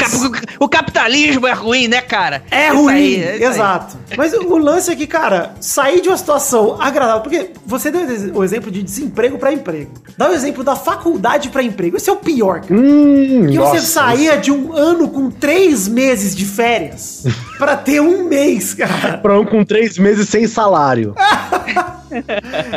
[0.59, 2.43] O capitalismo é ruim, né, cara?
[2.51, 3.51] É Isso ruim, aí, é isso aí.
[3.51, 3.97] exato.
[4.15, 8.01] Mas o lance é que, cara, sair de uma situação agradável, porque você deu
[8.35, 9.91] o exemplo de desemprego pra emprego.
[10.17, 11.97] Dá o exemplo da faculdade pra emprego.
[11.97, 12.73] Esse é o pior, cara.
[12.79, 17.23] Hum, que você nossa, saía de um ano com três meses de férias
[17.57, 19.17] pra ter um mês, cara.
[19.17, 21.15] Pra um com três meses sem salário.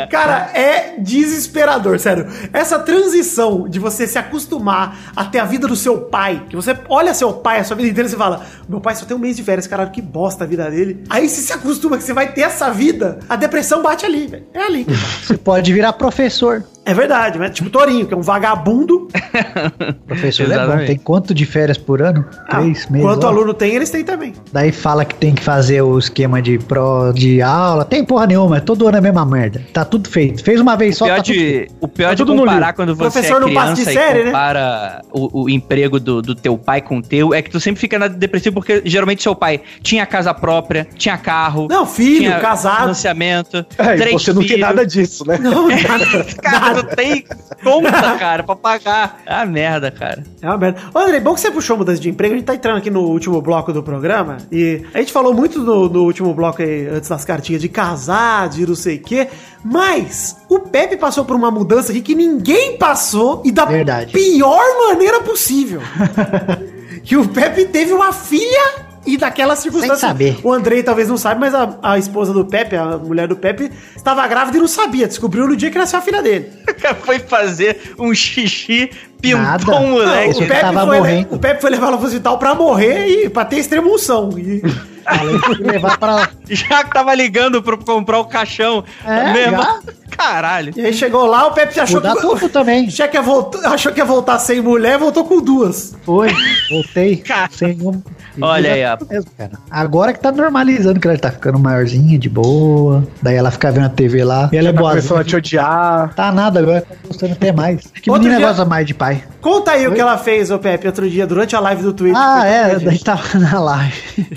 [0.09, 2.25] Cara, é desesperador, sério.
[2.53, 4.54] Essa transição de você se acostumar
[5.15, 7.89] a ter a vida do seu pai, que você olha seu pai a sua vida
[7.89, 10.47] inteira e fala: Meu pai só tem um mês de férias, caralho, que bosta a
[10.47, 11.03] vida dele.
[11.09, 14.45] Aí você se acostuma que você vai ter essa vida, a depressão bate ali, velho.
[14.53, 14.85] É ali.
[15.23, 16.63] Você pode virar professor.
[16.85, 19.07] É verdade, mas tipo Torinho, que é um vagabundo.
[20.07, 20.85] Professor é bom.
[20.85, 22.23] Tem quanto de férias por ano?
[22.49, 23.07] Três Ah, meses.
[23.07, 23.27] Quanto ó.
[23.27, 24.33] aluno tem, eles têm também.
[24.51, 27.85] Daí fala que tem que fazer o esquema de pro de aula.
[27.85, 29.61] Tem porra nenhuma, é todo ano a mesma merda.
[29.73, 30.43] Tá tudo feito.
[30.43, 31.69] Fez uma vez só, pior tá tudo feito.
[31.69, 34.19] de, o pior Tá de comparar quando você Professor é não passa de criança série,
[34.19, 34.31] e né?
[34.31, 37.79] compara o, o emprego do, do teu pai com o teu, é que tu sempre
[37.81, 42.39] fica na depressivo porque geralmente seu pai tinha casa própria, tinha carro, Não, filho, tinha
[42.39, 42.81] casado.
[42.81, 44.61] financiamento, É, e três você não tem filhos.
[44.61, 45.37] nada disso, né?
[45.41, 46.25] Não, nada.
[46.41, 47.25] Cara, não tem
[47.63, 49.21] conta, cara, pra pagar.
[49.25, 50.23] Ah, merda, cara.
[50.41, 50.79] É uma merda.
[50.93, 52.33] Ô, André, bom que você puxou mudança de emprego.
[52.33, 54.37] A gente tá entrando aqui no último bloco do programa.
[54.51, 58.49] E a gente falou muito no, no último bloco aí, antes das cartinhas, de casar,
[58.49, 59.27] de não sei o quê.
[59.63, 64.11] Mas o Pepe passou por uma mudança aqui que ninguém passou e da Verdade.
[64.13, 65.81] pior maneira possível.
[67.03, 70.07] que o Pepe teve uma filha e daquela circunstância.
[70.07, 70.37] saber.
[70.43, 73.71] O Andrei talvez não sabe, mas a, a esposa do Pepe, a mulher do Pepe,
[73.95, 75.07] estava grávida e não sabia.
[75.07, 76.51] Descobriu no dia que nasceu a filha dele.
[77.03, 78.89] Foi fazer um xixi,
[79.21, 80.43] pintou um moleque.
[80.43, 81.35] O, Pepe tava foi, morrendo.
[81.35, 84.29] o Pepe foi levar ela pro hospital pra morrer e pra ter extrema unção.
[84.37, 84.61] E,
[85.59, 86.29] levar pra.
[86.47, 88.83] Já que tava ligando pra comprar o caixão.
[89.05, 89.57] É, mesmo.
[89.57, 89.79] já.
[90.17, 90.73] Caralho.
[90.75, 92.87] e aí chegou lá, o Pepe achou Mudar que, tudo também.
[92.87, 95.95] achou que, ia voltar, achou que ia voltar sem mulher, voltou com duas.
[96.03, 96.29] Foi,
[96.69, 97.17] voltei.
[97.17, 97.49] Cara.
[97.51, 98.01] Sem um...
[98.41, 98.97] Olha aí, ó.
[99.09, 99.51] Mesmo, cara.
[99.71, 103.07] Agora que tá normalizando, que ela tá ficando maiorzinha, de boa.
[103.21, 104.49] Daí ela fica vendo a TV lá.
[104.51, 104.93] E ela é Tá boa.
[105.21, 106.13] a te odiar.
[106.15, 107.81] Tá nada, agora tá gostando até mais.
[108.01, 109.23] Que Outro menina dia- gosta mais de pai.
[109.39, 112.15] Conta aí o que ela fez, ô Pepe, outro dia, durante a live do Twitch.
[112.17, 114.27] Ah, é, daí tava na live.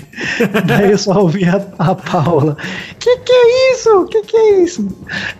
[0.65, 2.55] daí eu só ouvi a, a Paula.
[2.99, 4.05] Que que é isso?
[4.05, 4.87] Que que é isso?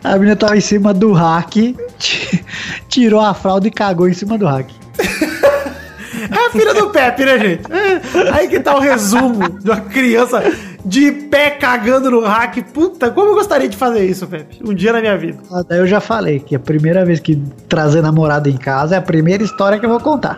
[0.03, 1.53] A menina tava em cima do hack,
[1.97, 2.45] ti-
[2.88, 4.69] tirou a fralda e cagou em cima do hack.
[6.32, 7.61] É a filha do Pepe, né, gente?
[7.71, 10.43] É, aí que tá o resumo de uma criança
[10.86, 12.57] de pé cagando no hack.
[12.73, 14.59] Puta, como eu gostaria de fazer isso, Pepe?
[14.63, 15.39] Um dia na minha vida.
[15.51, 17.36] Ah, Daí eu já falei que a primeira vez que
[17.67, 20.38] trazer namorada em casa é a primeira história que eu vou contar.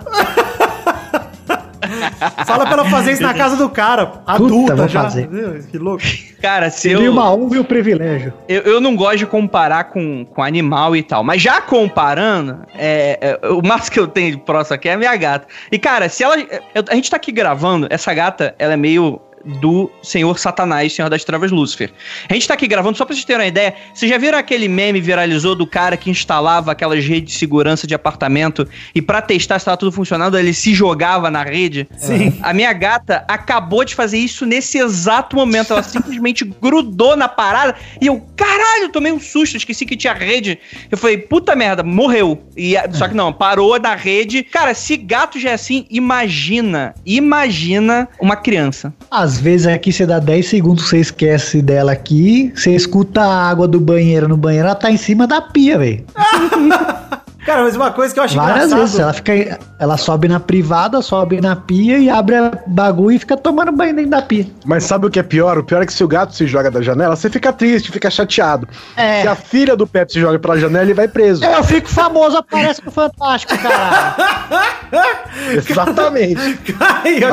[2.46, 5.04] Fala pra ela fazer isso na casa do cara, adulta vou já.
[5.04, 5.28] fazer.
[5.70, 6.04] Que louco.
[6.42, 8.34] Cara, se Seria eu, uma honra e um privilégio.
[8.48, 8.62] eu.
[8.64, 11.24] Eu não gosto de comparar com, com animal e tal.
[11.24, 14.98] Mas já comparando, é, é, o máximo que eu tenho de próximo aqui é a
[14.98, 15.48] minha gata.
[15.72, 16.36] E, cara, se ela.
[16.40, 21.10] eu- a gente tá aqui gravando, essa gata, ela é meio do Senhor Satanás, Senhor
[21.10, 21.92] das Trevas Lúcifer.
[22.30, 24.68] A gente tá aqui gravando, só pra vocês terem uma ideia, vocês já viram aquele
[24.68, 29.60] meme viralizou do cara que instalava aquelas redes de segurança de apartamento e pra testar
[29.60, 31.88] se tava tudo funcionando, ele se jogava na rede?
[31.98, 32.38] Sim.
[32.42, 35.74] A minha gata acabou de fazer isso nesse exato momento.
[35.74, 40.60] Ela simplesmente grudou na parada e eu, caralho, tomei um susto, esqueci que tinha rede.
[40.90, 42.42] Eu falei, puta merda, morreu.
[42.56, 44.44] E, só que não, parou na rede.
[44.44, 48.94] Cara, se gato já é assim, imagina, imagina uma criança.
[49.32, 53.66] Às vezes aqui você dá 10 segundos, você esquece dela aqui, você escuta a água
[53.66, 56.04] do banheiro no banheiro, ela tá em cima da pia, velho.
[57.46, 58.80] Cara, mas uma coisa que eu acho Várias engraçado...
[58.80, 59.00] vezes.
[59.00, 59.60] Ela fica.
[59.80, 63.96] Ela sobe na privada, sobe na pia e abre a bagulho e fica tomando banho
[63.96, 64.46] dentro da pia.
[64.66, 65.58] Mas sabe o que é pior?
[65.58, 68.10] O pior é que se o gato se joga da janela, você fica triste, fica
[68.10, 68.68] chateado.
[68.96, 69.22] É.
[69.22, 71.44] Se a filha do Pepe se joga pela janela, ele vai preso.
[71.44, 74.16] Eu fico famoso, aparece no Fantástico, caralho.
[75.52, 76.42] Exatamente.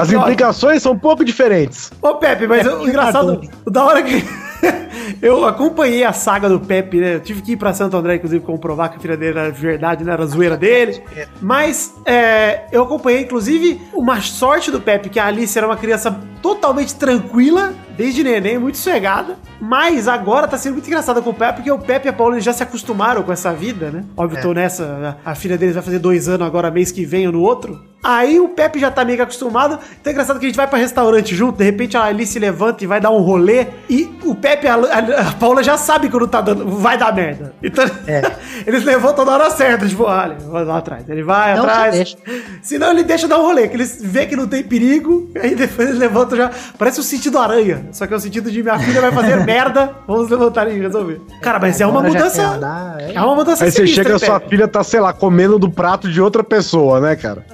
[0.01, 1.91] As implicações são um pouco diferentes.
[2.01, 4.25] Ô, Pepe, mas o engraçado, o da hora que
[5.23, 7.15] eu acompanhei a saga do Pepe, né?
[7.15, 9.61] Eu tive que ir pra Santo André, inclusive, comprovar que a filha dele era de
[9.61, 11.03] verdade, não era zoeira dele.
[11.41, 16.21] Mas é, eu acompanhei, inclusive, uma sorte do Pepe, que a Alice era uma criança
[16.43, 19.37] totalmente tranquila, desde neném, muito sossegada.
[19.61, 22.39] Mas agora tá sendo muito engraçado com o Pepe, porque o Pepe e a Paula
[22.41, 24.05] já se acostumaram com essa vida, né?
[24.17, 25.19] Óbvio, tô nessa.
[25.25, 27.81] A a filha deles vai fazer dois anos agora, mês que vem ou no outro.
[28.03, 29.79] Aí o Pepe já tá meio que acostumado.
[30.01, 32.39] Então é engraçado que a gente vai pra restaurante junto, de repente a Alice se
[32.39, 33.67] levanta e vai dar um rolê.
[33.91, 36.67] E o Pepe e a, a- a Paula já sabe quando tá dando.
[36.69, 37.53] Vai dar merda.
[37.63, 37.85] Então
[38.67, 41.09] eles levantam na hora certa, tipo, olha, vai lá atrás.
[41.09, 42.17] Ele vai Não, atrás.
[42.63, 45.89] Senão ele deixa dar um rolê, que eles vê que não tem perigo, aí depois
[45.89, 46.51] eles levantam já.
[46.79, 47.87] Parece o sentido aranha.
[47.93, 49.93] Só que é o sentido de minha filha vai fazer merda.
[50.07, 51.21] Vamos levantar e resolver.
[51.43, 52.47] Cara, mas é uma mudança.
[52.47, 53.13] andar, é.
[53.15, 55.69] É uma mudança Aí você sinistra, chega, hein, sua filha tá, sei lá, comendo do
[55.71, 57.45] prato de outra pessoa, né, cara?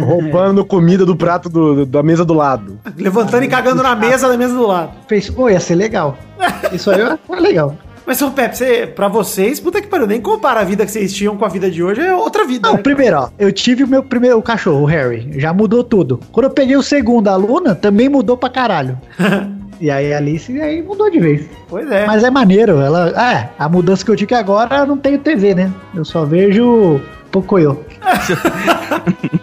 [0.00, 2.78] Roubando comida do prato do- da mesa do lado.
[2.96, 4.90] Levantando e cagando na mesa da mesa do lado.
[5.08, 6.16] Fez, pô, ia ser legal.
[6.72, 7.76] Isso aí é legal.
[8.06, 11.12] Mas, seu Pepe, você, pra vocês, puta que pariu, nem compara a vida que vocês
[11.12, 12.66] tinham com a vida de hoje, é outra vida.
[12.68, 12.82] Não, né?
[12.82, 16.18] primeiro, ó, eu tive o meu primeiro o cachorro, o Harry, já mudou tudo.
[16.32, 18.98] Quando eu peguei o segundo, a Luna, também mudou pra caralho.
[19.80, 21.48] e aí a Alice aí mudou de vez.
[21.68, 22.04] Pois é.
[22.06, 23.10] Mas é maneiro, ela.
[23.10, 25.70] É, a mudança que eu tive que agora eu não tenho TV, né?
[25.94, 27.00] Eu só vejo
[27.30, 27.78] Pocoyo.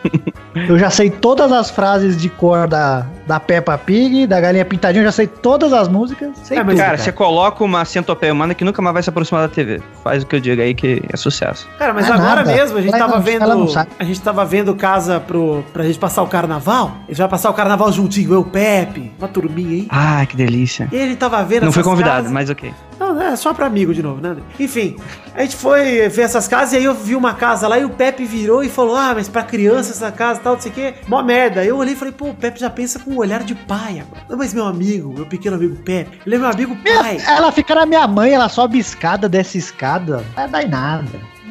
[0.68, 5.02] eu já sei todas as frases de cor da, da Peppa Pig, da Galinha Pintadinha,
[5.02, 6.30] eu já sei todas as músicas.
[6.44, 9.42] Sei É, tudo, Cara, você coloca uma centopeia humana que nunca mais vai se aproximar
[9.48, 9.82] da TV.
[10.04, 11.68] Faz o que eu digo aí que é sucesso.
[11.78, 12.52] Cara, mas É agora nada.
[12.54, 13.88] mesmo, a gente Ela tava não- vendo.
[14.00, 16.94] A gente tava vendo casa pro, pra gente passar o carnaval.
[17.06, 19.88] A gente vai passar o carnaval juntinho, eu, Pepe, uma turminha aí.
[19.90, 20.88] Ah, que delícia.
[20.92, 22.32] E gente tava vendo Não essas convidado, casas.
[22.32, 22.74] mas ok.
[23.00, 24.36] Não, é só pra amigo de novo, né?
[24.60, 24.96] Enfim,
[25.36, 27.90] a gente foi ver essas casas e aí eu vi uma casa lá e o
[27.92, 30.74] Pepe virou e falou: Ah, mas pra criança essa casa e tal, não sei o
[30.74, 31.64] quê, mó merda.
[31.64, 34.24] Eu olhei e falei: Pô, o Pepe já pensa com um olhar de pai agora.
[34.30, 37.18] Não, mas meu amigo, meu pequeno amigo Pepe, ele é meu amigo pai.
[37.28, 40.24] Ela fica na minha mãe, ela sobe escada, desce escada.
[40.36, 41.08] Não dá em nada.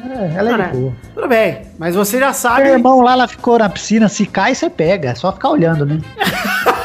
[0.09, 0.93] É, ela é boa.
[1.13, 2.69] Tudo bem, mas você já Meu sabe.
[2.69, 5.09] irmão lá, ela ficou na piscina, se cai, você pega.
[5.09, 5.99] É só ficar olhando, né?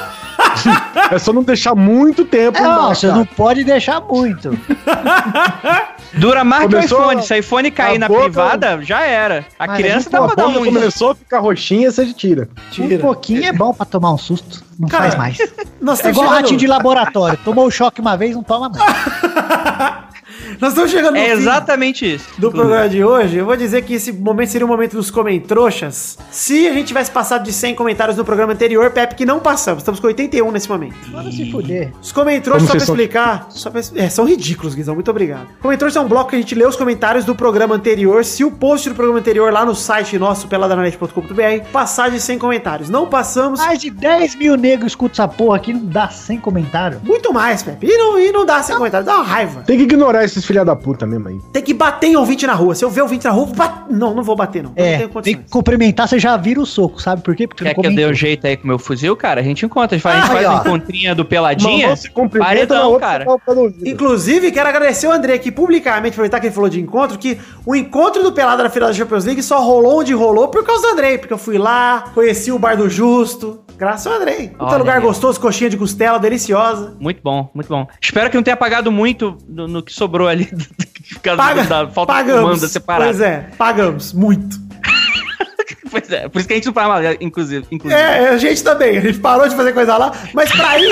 [1.10, 3.00] É só não deixar muito tempo É, embaixo.
[3.00, 4.50] você não pode deixar muito.
[6.14, 7.22] Dura mais que o Começou iPhone.
[7.22, 9.46] Se o iPhone cair na boca- privada, já era.
[9.58, 10.64] A Mas criança a dá A pra dar um.
[10.64, 12.48] começou a ficar roxinha, você tira.
[12.70, 12.96] Tira.
[12.96, 14.62] Um pouquinho é bom pra tomar um susto.
[14.78, 15.38] Não Cara, faz mais.
[15.80, 17.38] Nós É igual ratinho de laboratório.
[17.44, 18.82] Tomou o choque uma vez, não toma mais.
[20.60, 22.26] nós estamos chegando no É fim exatamente isso.
[22.38, 23.36] do programa de hoje.
[23.36, 26.18] Eu vou dizer que esse momento seria o momento dos comentroxas.
[26.30, 29.82] Se a gente tivesse passado de 100 comentários no programa anterior, Pepe, que não passamos.
[29.82, 30.94] Estamos com 81 nesse momento.
[31.10, 31.92] Manda se fuder.
[32.00, 35.46] Os comentroxas, só pra são- explicar, só pra, é, são ridículos, Guizão, muito obrigado.
[35.60, 38.24] Comentroxas é um bloco que a gente lê os comentários do programa anterior.
[38.24, 42.88] Se o post do programa anterior lá no site nosso, peladananet.com.br, passar de 100 comentários.
[42.88, 47.00] Não passamos, Mais de 10 mil negros escutam essa porra aqui, não dá sem comentário.
[47.04, 47.86] muito mais, Pepe.
[47.86, 49.62] E não, e não dá 100 comentários, dá uma raiva.
[49.62, 51.38] Tem que ignorar esses filha da puta mesmo aí.
[51.52, 52.74] Tem que bater em ouvinte na rua.
[52.74, 53.84] Se eu ver ouvinte na rua, bat...
[53.90, 54.70] não, não vou bater, não.
[54.70, 57.46] Não É, tenho tem que cumprimentar, você já vira o soco, sabe por quê?
[57.46, 59.40] Porque Quer que eu dê um jeito aí com o meu fuzil, cara?
[59.40, 59.94] A gente encontra.
[59.94, 60.50] A gente faz, a gente Aí, faz ó.
[60.52, 61.88] uma encontrinha do Peladinha.
[61.90, 63.26] Na Paredão, outra cara.
[63.84, 67.74] Inclusive, quero agradecer o André aqui publicamente, aproveitar que ele falou de encontro, que o
[67.74, 70.88] encontro do Pelada na final da Champions League só rolou onde rolou por causa do
[70.88, 74.48] Andrei, porque eu fui lá, conheci o Bar do Justo, graças ao Andrei.
[74.48, 75.02] Puta Olha lugar aí.
[75.02, 76.94] gostoso, coxinha de costela, deliciosa.
[77.00, 77.86] Muito bom, muito bom.
[78.00, 80.50] Espero que não tenha pagado muito no, no que sobrou ali
[81.36, 82.42] Paga, da falta de pagamos.
[82.42, 83.04] comanda separada.
[83.10, 84.60] Pois é, pagamos, muito.
[85.90, 87.66] Pois é, por isso que a gente não paga mais, inclusive.
[87.70, 88.00] inclusive.
[88.00, 90.88] É, a gente também, a gente parou de fazer coisa lá, mas pra ir,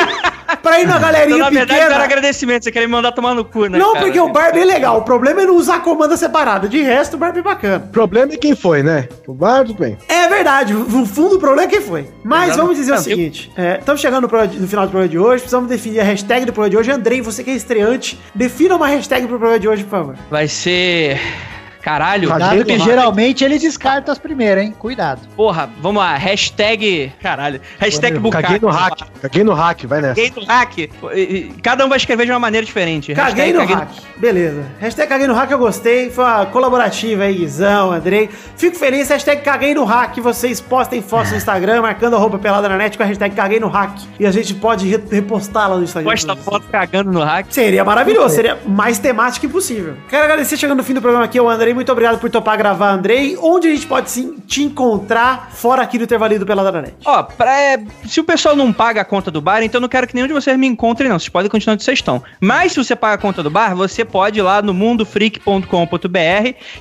[0.62, 1.88] pra ir na Então, galerinha na verdade, pequena.
[1.88, 3.78] não era agradecimento, você queria me mandar tomar no cu, né?
[3.78, 4.04] Não, cara?
[4.04, 4.98] porque o Barbie é legal.
[4.98, 6.68] O problema é não usar comanda separada.
[6.68, 7.84] De resto, o Barbie é bacana.
[7.86, 9.08] O problema é quem foi, né?
[9.26, 9.96] O bar, tudo bem.
[10.06, 12.06] É verdade, no fundo o problema é quem foi.
[12.22, 14.90] Mas vamos dizer o Não, eu- seguinte: é, estamos chegando no, programa- no final do
[14.90, 16.90] programa de hoje, precisamos definir a hashtag do programa de hoje.
[16.90, 20.14] Andrei, você que é estreante, defina uma hashtag pro programa de hoje, por favor.
[20.30, 21.18] Vai ser.
[21.82, 22.28] Caralho.
[22.28, 24.74] Cuidado que geralmente ele descarta as primeiras, hein?
[24.78, 25.20] Cuidado.
[25.36, 26.16] Porra, vamos lá.
[26.16, 27.12] Hashtag.
[27.22, 27.60] Caralho.
[27.78, 28.42] Hashtag bucaque.
[28.44, 28.98] Caguei no hack.
[29.22, 30.14] Caguei no hack, vai nessa.
[30.14, 31.60] Caguei no hack.
[31.62, 33.14] Cada um vai escrever de uma maneira diferente.
[33.14, 33.88] Caguei Hashtag no hack.
[34.16, 34.64] Beleza.
[34.80, 36.10] Hashtag caguei no hack eu gostei.
[36.10, 38.28] Foi uma colaborativa aí, Guizão, Andrei.
[38.56, 39.08] Fico feliz.
[39.08, 40.16] Hashtag caguei no hack.
[40.20, 43.68] Vocês postem fotos no Instagram, marcando arroba pelada na net com a hashtag caguei no
[43.68, 43.98] hack.
[44.18, 46.10] E a gente pode re- repostá-la no Instagram.
[46.10, 47.46] Posta foto cagando no hack.
[47.50, 49.96] Seria maravilhoso, seria mais temático impossível.
[50.08, 51.69] Quero agradecer chegando no fim do programa aqui ao Andrei.
[51.74, 53.36] Muito obrigado por topar gravar, Andrei.
[53.40, 56.94] Onde a gente pode sim, te encontrar fora aqui do intervalinho do Pelada na Net?
[57.04, 59.88] Ó, pra, é, se o pessoal não paga a conta do bar, então eu não
[59.88, 61.18] quero que nenhum de vocês me encontrem, não.
[61.18, 62.22] Vocês podem continuar onde vocês estão.
[62.40, 65.66] Mas se você paga a conta do bar, você pode ir lá no mundofreak.com.br,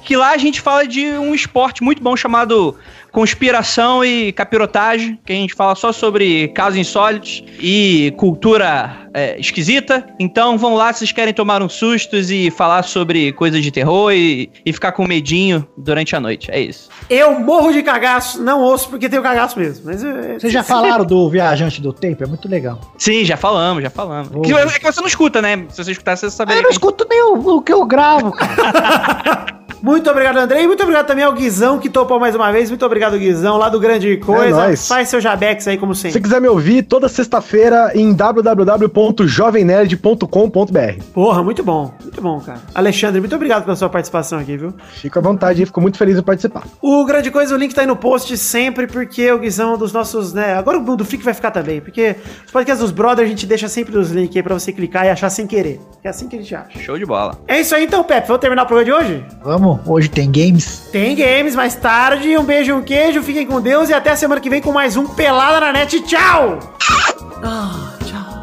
[0.04, 2.76] que lá a gente fala de um esporte muito bom chamado
[3.12, 10.05] conspiração e capirotagem, que a gente fala só sobre casos insólitos e cultura é, esquisita.
[10.20, 14.12] Então vão lá se vocês querem tomar uns sustos e falar sobre coisas de terror
[14.14, 16.49] e, e ficar com medinho durante a noite.
[16.51, 16.89] É isso.
[17.10, 19.86] Eu morro de cagaço, não ouço porque tenho cagaço mesmo.
[19.86, 22.24] Mas é, Vocês já falaram do Viajante do Tempo?
[22.24, 22.80] É muito legal.
[22.97, 24.32] Sim, já falamos, já falamos.
[24.49, 25.66] É que você não escuta, né?
[25.70, 26.62] Se você escutar, você Eu saberia.
[26.62, 29.45] não que- escuto nem o, o que eu gravo, cara.
[29.82, 30.68] Muito obrigado, Andrei.
[30.68, 32.70] Muito obrigado também ao Guizão que topou mais uma vez.
[32.70, 34.56] Muito obrigado, Guizão, lá do Grande Coisa.
[34.56, 34.88] nóis.
[34.88, 36.22] Faz seu jabex aí, como Se sempre.
[36.22, 41.04] quiser me ouvir, toda sexta-feira em www.jovemnerd.com.br.
[41.14, 41.94] Porra, muito bom.
[42.02, 42.60] Muito bom, cara.
[42.74, 44.74] Alexandre, muito obrigado pela sua participação aqui, viu?
[44.94, 46.64] Fica à vontade aí, fico muito feliz em participar.
[46.82, 49.94] O Grande Coisa, o link tá aí no post sempre, porque o Guizão é dos
[49.94, 50.54] nossos, né?
[50.56, 52.16] Agora o do Freak vai ficar também, porque
[52.46, 55.10] os podcasts dos brothers a gente deixa sempre os links aí pra você clicar e
[55.10, 55.80] achar sem querer.
[56.04, 56.80] É assim que a gente acha.
[56.80, 57.38] Show de bola.
[57.48, 58.28] É isso aí então, Pepe.
[58.28, 59.26] Vamos terminar o programa de hoje?
[59.44, 60.89] Vamos, hoje tem games.
[60.91, 62.38] Tem games mais tarde.
[62.38, 63.22] Um beijo e um queijo.
[63.22, 65.99] Fiquem com Deus e até a semana que vem com mais um Pelada na Net.
[66.01, 66.59] Tchau!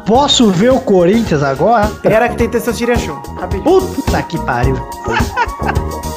[0.05, 1.87] Posso ver o Corinthians agora?
[2.01, 3.21] Pera que tem Testosteria Show.
[3.39, 3.81] Rapidinho.
[3.81, 4.77] Puta que pariu.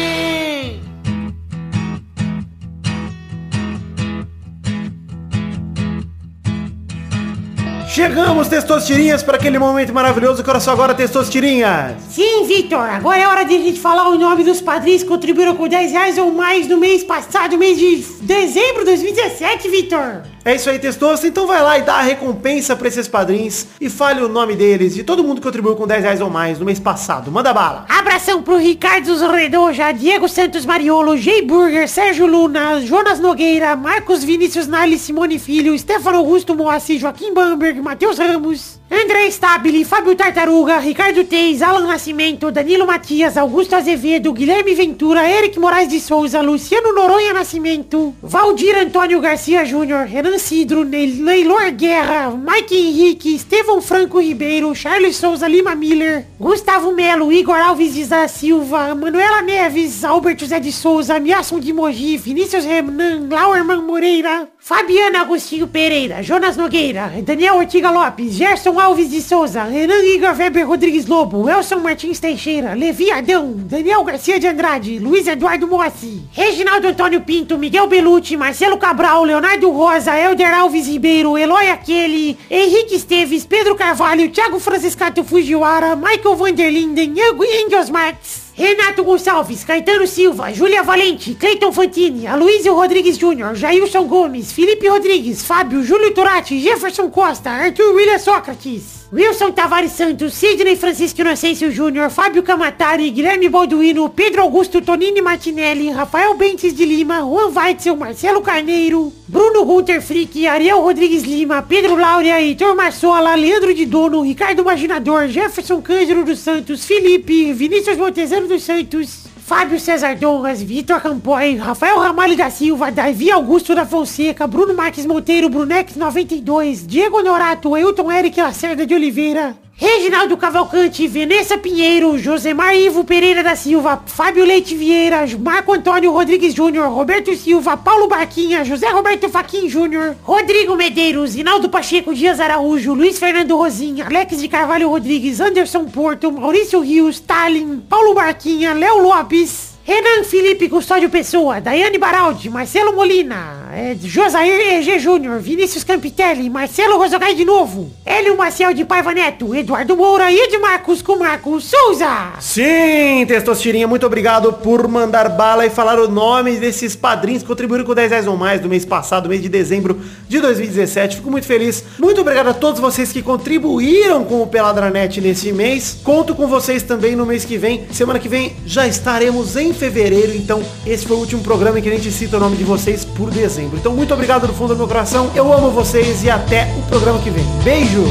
[7.91, 10.41] Chegamos, Testosterinhas, para aquele momento maravilhoso.
[10.41, 11.97] Quero só agora, Testosterinhas.
[12.09, 15.57] Sim, Vitor, agora é hora de a gente falar o nome dos padrinhos que contribuíram
[15.57, 20.21] com 10 reais ou mais no mês passado, mês de dezembro de 2017, Vitor.
[20.43, 21.27] É isso aí, Testosta.
[21.27, 24.97] Então vai lá e dá a recompensa para esses padrinhos e fale o nome deles
[24.97, 27.29] e todo mundo que contribuiu com 10 reais ou mais no mês passado.
[27.29, 27.85] Manda bala.
[27.89, 34.65] Abração pro Ricardo Zorredoja, Diego Santos Mariolo, Jay Burger, Sérgio Luna, Jonas Nogueira, Marcos Vinícius
[34.65, 41.23] Nali, Simone Filho, Stefano Augusto Moacir, Joaquim Bamberg, Matheus Ramos, André Stabile, Fábio Tartaruga, Ricardo
[41.23, 47.31] Teis, Alan Nascimento, Danilo Matias, Augusto Azevedo, Guilherme Ventura, Eric Moraes de Souza, Luciano Noronha
[47.33, 54.75] Nascimento, Valdir Antônio Garcia Júnior, Renan Cidro, Ney- Neylor Guerra, Mike Henrique, Estevão Franco Ribeiro,
[54.75, 60.59] Charles Souza Lima Miller, Gustavo Melo, Igor Alves de da Silva, Manuela Neves, Albert José
[60.59, 67.55] de Souza, Miasson de Mogi, Vinícius Renan, Lauerman Moreira, Fabiana Agostinho Pereira, Jonas Nogueira, Daniel
[67.55, 73.11] Ortiga Lopes, Gerson Alves de Souza, Renan Igor Weber Rodrigues Lobo, Elson Martins Teixeira, Levi
[73.11, 79.23] Adão, Daniel Garcia de Andrade, Luiz Eduardo Moacir, Reginaldo Antônio Pinto, Miguel Belucci, Marcelo Cabral,
[79.23, 86.35] Leonardo Rosa, Helder Alves Ribeiro, Eloy Aquele, Henrique Esteves, Pedro Carvalho, Thiago Franciscato Fujiwara, Michael
[86.35, 94.05] Vanderlinden, Engels Marx, Renato Gonçalves, Caetano Silva, Júlia Valente, Cleiton Fantini, Aloysio Rodrigues Júnior, Jailson
[94.07, 100.77] Gomes, Felipe Rodrigues, Fábio, Júlio Turati, Jefferson Costa, Arthur William Sócrates, Wilson Tavares Santos, Sidney
[100.77, 107.21] Francisco Inocêncio Júnior, Fábio Camatari, Guilherme Balduino, Pedro Augusto Tonini Martinelli, Rafael Bentes de Lima,
[107.21, 113.73] Juan Weitzel, Marcelo Carneiro, Bruno Gunter Frick, Ariel Rodrigues Lima, Pedro Laura, Heitor Marsola, Leandro
[113.73, 120.15] de Dono, Ricardo Maginador, Jefferson Cândido dos Santos, Felipe, Vinícius Montezano dos Santos, Fábio César
[120.15, 125.97] Donras, Vitor Campoy, Rafael Ramalho da Silva, Davi Augusto da Fonseca, Bruno Marques Monteiro, Brunex
[125.97, 133.41] 92, Diego Norato, Ailton Eric Lacerda de Oliveira, Reginaldo Cavalcante, Vanessa Pinheiro, Josemar Ivo Pereira
[133.41, 139.27] da Silva, Fábio Leite Vieira, Marco Antônio Rodrigues Júnior, Roberto Silva, Paulo Barquinha, José Roberto
[139.27, 145.41] Faquin Júnior, Rodrigo Medeiros, Inaldo Pacheco Dias Araújo, Luiz Fernando Rosinha, Alex de Carvalho Rodrigues,
[145.41, 152.51] Anderson Porto, Maurício Rios, Stalin, Paulo Barquinha, Léo Lopes, Renan Felipe Custódio Pessoa, Daiane Baraldi,
[152.51, 158.83] Marcelo Molina, é, Josair EG Júnior, Vinícius Campitelli, Marcelo Rosogai de novo, Hélio Marcel de
[158.83, 162.33] Paiva Neto, Eduardo Moura e Edmarcos com Marcos Souza.
[162.39, 167.85] Sim, Testosterinha, muito obrigado por mandar bala e falar o nome desses padrinhos que contribuíram
[167.85, 171.17] com 10 reais ou mais do mês passado, mês de dezembro de 2017.
[171.17, 171.83] Fico muito feliz.
[171.97, 175.97] Muito obrigado a todos vocês que contribuíram com o Peladranet nesse mês.
[176.03, 177.85] Conto com vocês também no mês que vem.
[177.91, 181.89] Semana que vem já estaremos em fevereiro, então esse foi o último programa em que
[181.89, 183.60] a gente cita o nome de vocês por dezembro.
[183.73, 185.31] Então muito obrigado do fundo do meu coração.
[185.35, 187.45] Eu amo vocês e até o programa que vem.
[187.63, 188.05] Beijo!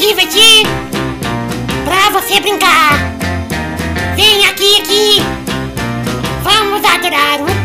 [0.00, 0.64] Divertir,
[1.84, 2.98] pra você brincar.
[4.16, 5.22] Vem aqui, aqui.
[6.42, 7.57] Vamos adorar o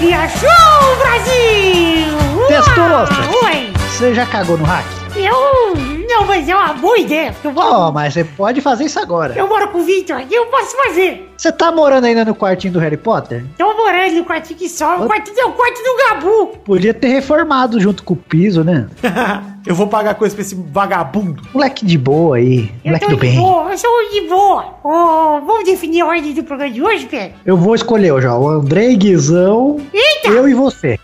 [0.00, 0.28] alegria!
[0.28, 2.46] Show, Brasil!
[2.48, 3.28] Testosta!
[3.44, 3.69] Oi!
[3.90, 4.86] Você já cagou no hack?
[5.14, 5.76] Eu...
[6.08, 7.34] Não, mas é uma boa ideia.
[7.44, 9.34] Eu, Ó, moro, mas você pode fazer isso agora.
[9.36, 11.28] eu moro com o Victor aqui, eu posso fazer.
[11.36, 13.44] Você tá morando ainda no quartinho do Harry Potter?
[13.58, 15.02] Tô morando no quartinho que só.
[15.02, 16.46] O quarto é o quarto do Gabu.
[16.64, 18.88] Podia ter reformado junto com o piso, né?
[19.66, 21.42] Eu vou pagar coisa pra esse vagabundo.
[21.52, 22.70] Moleque de boa aí.
[22.82, 23.36] Eu Moleque tô do de bem.
[23.38, 24.64] boa, eu sou de boa.
[24.82, 27.34] Ô, vamos definir a ordem do programa de hoje, Pedro?
[27.44, 28.38] Eu vou escolher ó.
[28.38, 30.98] O Andrei Guizão, Eita, eu e você.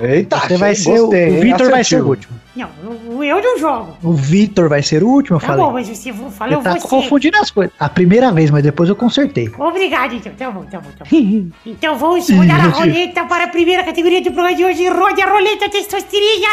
[0.00, 2.46] Eita, você vai ser gostei, o, o Vitor vai ser o último.
[2.56, 3.96] Não, eu não jogo.
[4.02, 5.58] O Vitor vai ser o último, eu falei.
[5.58, 6.88] Tá bom, mas você tá você.
[6.88, 7.72] confundindo as coisas.
[7.78, 9.50] A primeira vez, mas depois eu consertei.
[9.58, 10.32] Obrigado, então.
[10.32, 11.50] Tá bom, tá bom, tá bom.
[11.66, 14.88] então vamos rodar a roleta para a primeira categoria do programa de hoje.
[14.88, 16.48] Rode a roleta testosteria.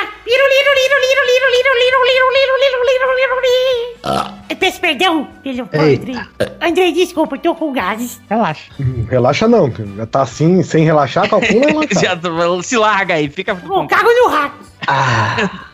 [4.50, 6.16] Eu peço perdão pelo Andrei.
[6.62, 8.22] Andrei, desculpa, eu tô com gases.
[8.30, 8.72] Relaxa.
[9.10, 12.20] Relaxa não, já tá assim, sem relaxar, calcula e Já
[12.62, 13.54] se larga aí fica.
[13.54, 14.66] Bom, cago no rato.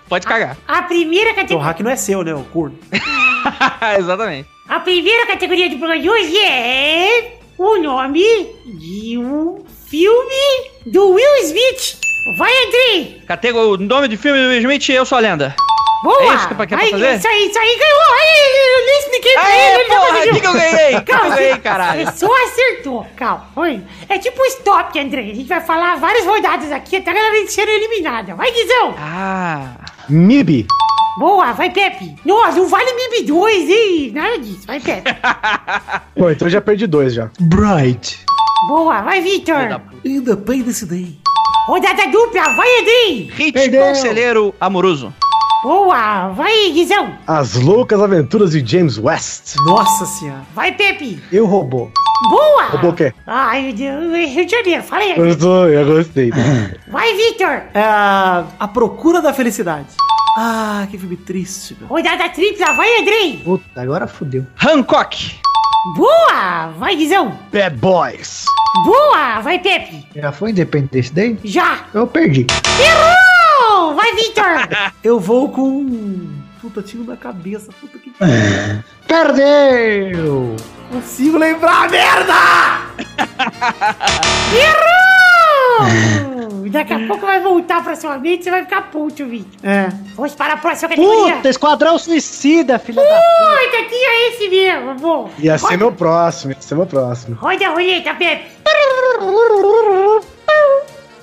[0.07, 0.57] Pode cagar.
[0.67, 1.63] A primeira O categoria.
[1.65, 2.77] hack não é seu, né, o corno?
[3.97, 4.47] Exatamente.
[4.67, 8.23] A primeira categoria do programa de hoje é o nome
[8.65, 11.97] de um filme do Will Smith.
[12.37, 13.21] Vai, Andrei!
[13.27, 15.55] Categoria, o nome de filme do Will Smith, Eu Sou a Lenda.
[16.03, 16.23] Boa!
[16.23, 17.15] É isso que é pra- Vai, fazer?
[17.17, 18.01] Isso aí, isso aí, ganhou!
[18.19, 21.01] Aí, eu nem expliquei pra Aê, ele porra, o que que eu ganhei?
[21.01, 22.05] Que eu ganhei, caralho?
[22.05, 23.47] Você só acertou, calma.
[23.53, 23.81] Foi.
[24.07, 25.31] É tipo stop, Andrei.
[25.31, 28.33] A gente vai falar várias rodadas aqui até a galera ser eliminada.
[28.35, 28.95] Vai, Guizão!
[28.97, 29.75] Ah,
[30.07, 30.67] MIB.
[31.17, 32.15] Boa, vai, Pepe!
[32.25, 34.11] Nossa, não vale MIB 2, hein?
[34.15, 35.11] Nada disso, vai, Pepe!
[36.15, 37.29] Bom, então eu já perdi dois já.
[37.41, 38.23] Bright.
[38.69, 39.81] Boa, vai, Victor!
[40.05, 41.17] Independence Day.
[41.67, 43.29] Rodada dupla, vai, Andrei!
[43.33, 43.83] Hit Perdeu.
[43.83, 45.13] Conselheiro Amoroso.
[45.61, 47.17] Boa, vai, Guizão!
[47.27, 49.57] As Loucas Aventuras de James West.
[49.65, 50.41] Nossa senhora.
[50.55, 51.21] Vai, Pepe!
[51.33, 51.91] Eu robô.
[52.29, 52.63] Boa!
[52.67, 53.13] Roubou o quê?
[53.27, 55.15] Ai, Rio de Janeiro, fala aí.
[55.15, 56.31] Gostou, eu gostei.
[56.87, 57.63] Vai, Victor!
[57.73, 59.87] É a, a Procura da Felicidade.
[60.37, 61.89] Ah, que filme triste, meu.
[61.89, 63.41] Rodada tripla, vai, Andrei!
[63.43, 64.45] Puta, agora fudeu.
[64.63, 65.35] Hancock.
[65.97, 66.67] Boa!
[66.77, 67.37] Vai, Guizão!
[67.51, 68.45] Bad Boys.
[68.85, 69.41] Boa!
[69.41, 70.07] Vai, Pepe!
[70.15, 71.37] Já foi Independence Day?
[71.43, 71.79] Já!
[71.93, 72.47] Eu perdi.
[72.81, 73.18] Errou!
[73.93, 74.45] Vai, Victor!
[75.03, 76.29] Eu vou com.
[76.61, 77.71] Puta, tiro na cabeça.
[77.79, 78.13] Puta que.
[79.07, 80.55] Perdeu!
[80.91, 82.33] Consigo lembrar, merda!
[84.53, 86.59] Errou!
[86.69, 89.67] Daqui a pouco vai voltar pra sua mente e você vai ficar puto, Victor.
[89.67, 89.89] É.
[90.15, 91.37] Vamos para a próxima categoria.
[91.37, 93.09] Puta, Esquadrão Suicida, filha da...
[93.09, 95.31] Puta, tinha esse mesmo, bom.
[95.39, 97.35] Ia ser meu próximo, ia ser meu próximo.
[97.35, 98.45] Roda a roleta, Pepe.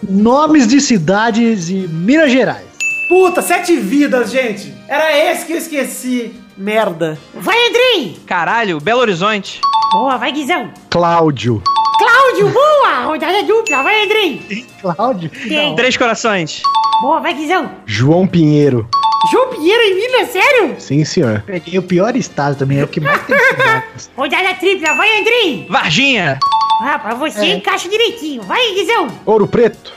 [0.02, 2.66] Nomes de cidades de Minas Gerais.
[3.08, 4.72] Puta, sete vidas, gente.
[4.88, 6.34] Era esse que eu esqueci.
[6.56, 7.18] Merda.
[7.34, 8.16] Vai, Andrei.
[8.26, 9.60] Caralho, Belo Horizonte.
[9.92, 10.70] Boa, vai, Guizão.
[10.90, 11.62] Cláudio.
[11.98, 13.04] Cláudio, boa.
[13.04, 14.66] Rodada dupla, vai, Andrei.
[14.80, 15.30] Cláudio?
[15.30, 15.74] Tem.
[15.76, 16.62] Três Corações.
[17.00, 17.70] Boa, vai, Guizão.
[17.84, 18.88] João Pinheiro.
[19.30, 20.74] João Pinheiro em Minas, sério?
[20.78, 21.42] Sim, senhor.
[21.46, 24.10] Peguei o pior estado também, é o que mais tem cidades.
[24.16, 25.66] Rodada tripla, vai, Andrei.
[25.68, 26.38] Varginha.
[26.80, 28.42] Ah, pra você encaixa direitinho.
[28.42, 29.08] Vai, Guizão.
[29.24, 29.92] Ouro Preto.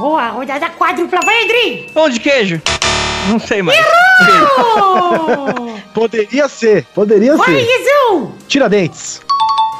[0.00, 1.90] Boa, rodada quádrupla, vai, Andrei.
[1.94, 2.60] Pão de queijo.
[3.28, 3.78] Não sei mais.
[4.58, 5.78] Oh!
[5.94, 7.66] Poderia ser, poderia Vai, ser.
[7.66, 8.32] Guizão.
[8.46, 9.20] Tiradentes.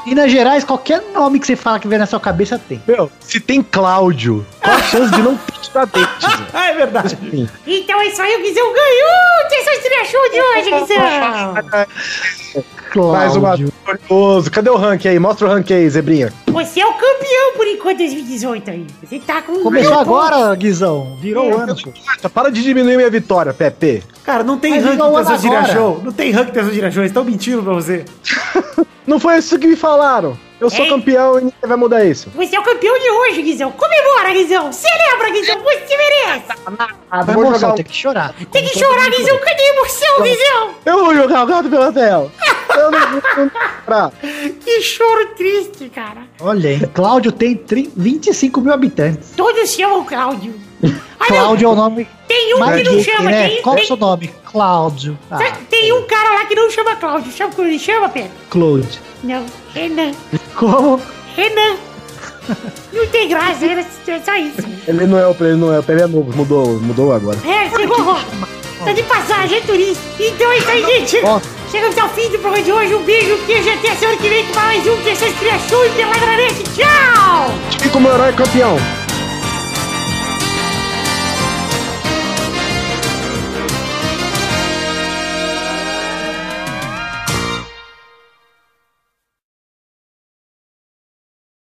[0.05, 2.81] Minas Gerais, qualquer nome que você fala que vem na sua cabeça tem.
[2.87, 6.27] Meu, se tem Cláudio, qual a chance de não ter Tiradentes?
[6.53, 7.17] Ah, é verdade.
[7.67, 9.49] Então é isso aí, o Guizão ganhou!
[9.49, 12.65] Tem só estreia show de hoje, Guizão!
[12.95, 13.71] Mais uma Cláudio.
[13.85, 14.51] curioso.
[14.51, 15.19] Cadê o rank aí?
[15.19, 16.33] Mostra o rank aí, Zebrinha.
[16.47, 18.87] Você é o campeão por enquanto 2018 aí.
[19.03, 19.61] Você tá com.
[19.61, 21.17] Começou mil agora, Guizão.
[21.21, 21.55] Virou É.
[21.55, 22.29] o ano, pô.
[22.29, 24.03] Para de diminuir minha vitória, Pepe.
[24.23, 26.01] Cara, não tem Mas ranking gira show.
[26.03, 27.01] Não tem ranking dessa gira show.
[27.01, 28.05] Eles estão mentindo pra você.
[29.07, 30.37] Não foi isso que me falaram.
[30.59, 30.89] Eu sou Ei.
[30.89, 32.29] campeão e ninguém vai mudar isso.
[32.35, 33.71] Você é o campeão de hoje, Guizão.
[33.71, 34.71] Comemora, Guizão.
[34.73, 35.57] Celebra, Guizão.
[35.59, 36.43] Você merece.
[37.09, 38.33] Ah, vou emoção, jogar um- tem que chorar.
[38.51, 39.37] Tem que chorar, Guizão.
[39.39, 40.69] Cadê a emoção, Guizão?
[40.85, 42.31] Eu vou jogar o gato pela tela.
[42.75, 43.21] Eu não vou.
[44.63, 46.21] Que choro triste, cara.
[46.39, 49.31] Olha aí, Cláudio tem 30 25 mil habitantes.
[49.35, 50.53] Todos chamam Cláudio.
[51.19, 53.47] Ah, Cláudio é o nome Tem um que não chama, né?
[53.49, 54.33] tem- Qual é tem- o seu nome?
[54.45, 55.19] Cláudio.
[55.29, 57.31] Ah, Tem- Tem um cara lá que não chama Cláudio.
[57.31, 58.31] Sabe como ele chama, Pedro?
[58.49, 58.99] Cláudio.
[59.23, 60.11] Não, Renan.
[60.55, 61.01] Como?
[61.35, 61.75] Renan.
[62.91, 64.67] Não tem graça, era é só isso.
[64.87, 67.37] Ele não é o ele não é o ele é novo, mudou, mudou agora.
[67.45, 68.17] É, chegou.
[68.83, 70.01] Tá de passagem, é turista.
[70.19, 71.17] Então é isso aí, gente.
[71.25, 71.39] Ó.
[71.69, 72.95] Chegamos ao fim do programa de hoje.
[72.95, 73.69] Um beijo, um queijo.
[73.69, 74.97] Até semana que vem com mais um
[75.69, 76.63] Show e pela Granete.
[76.75, 77.51] Tchau!
[77.71, 78.77] Fica como herói campeão.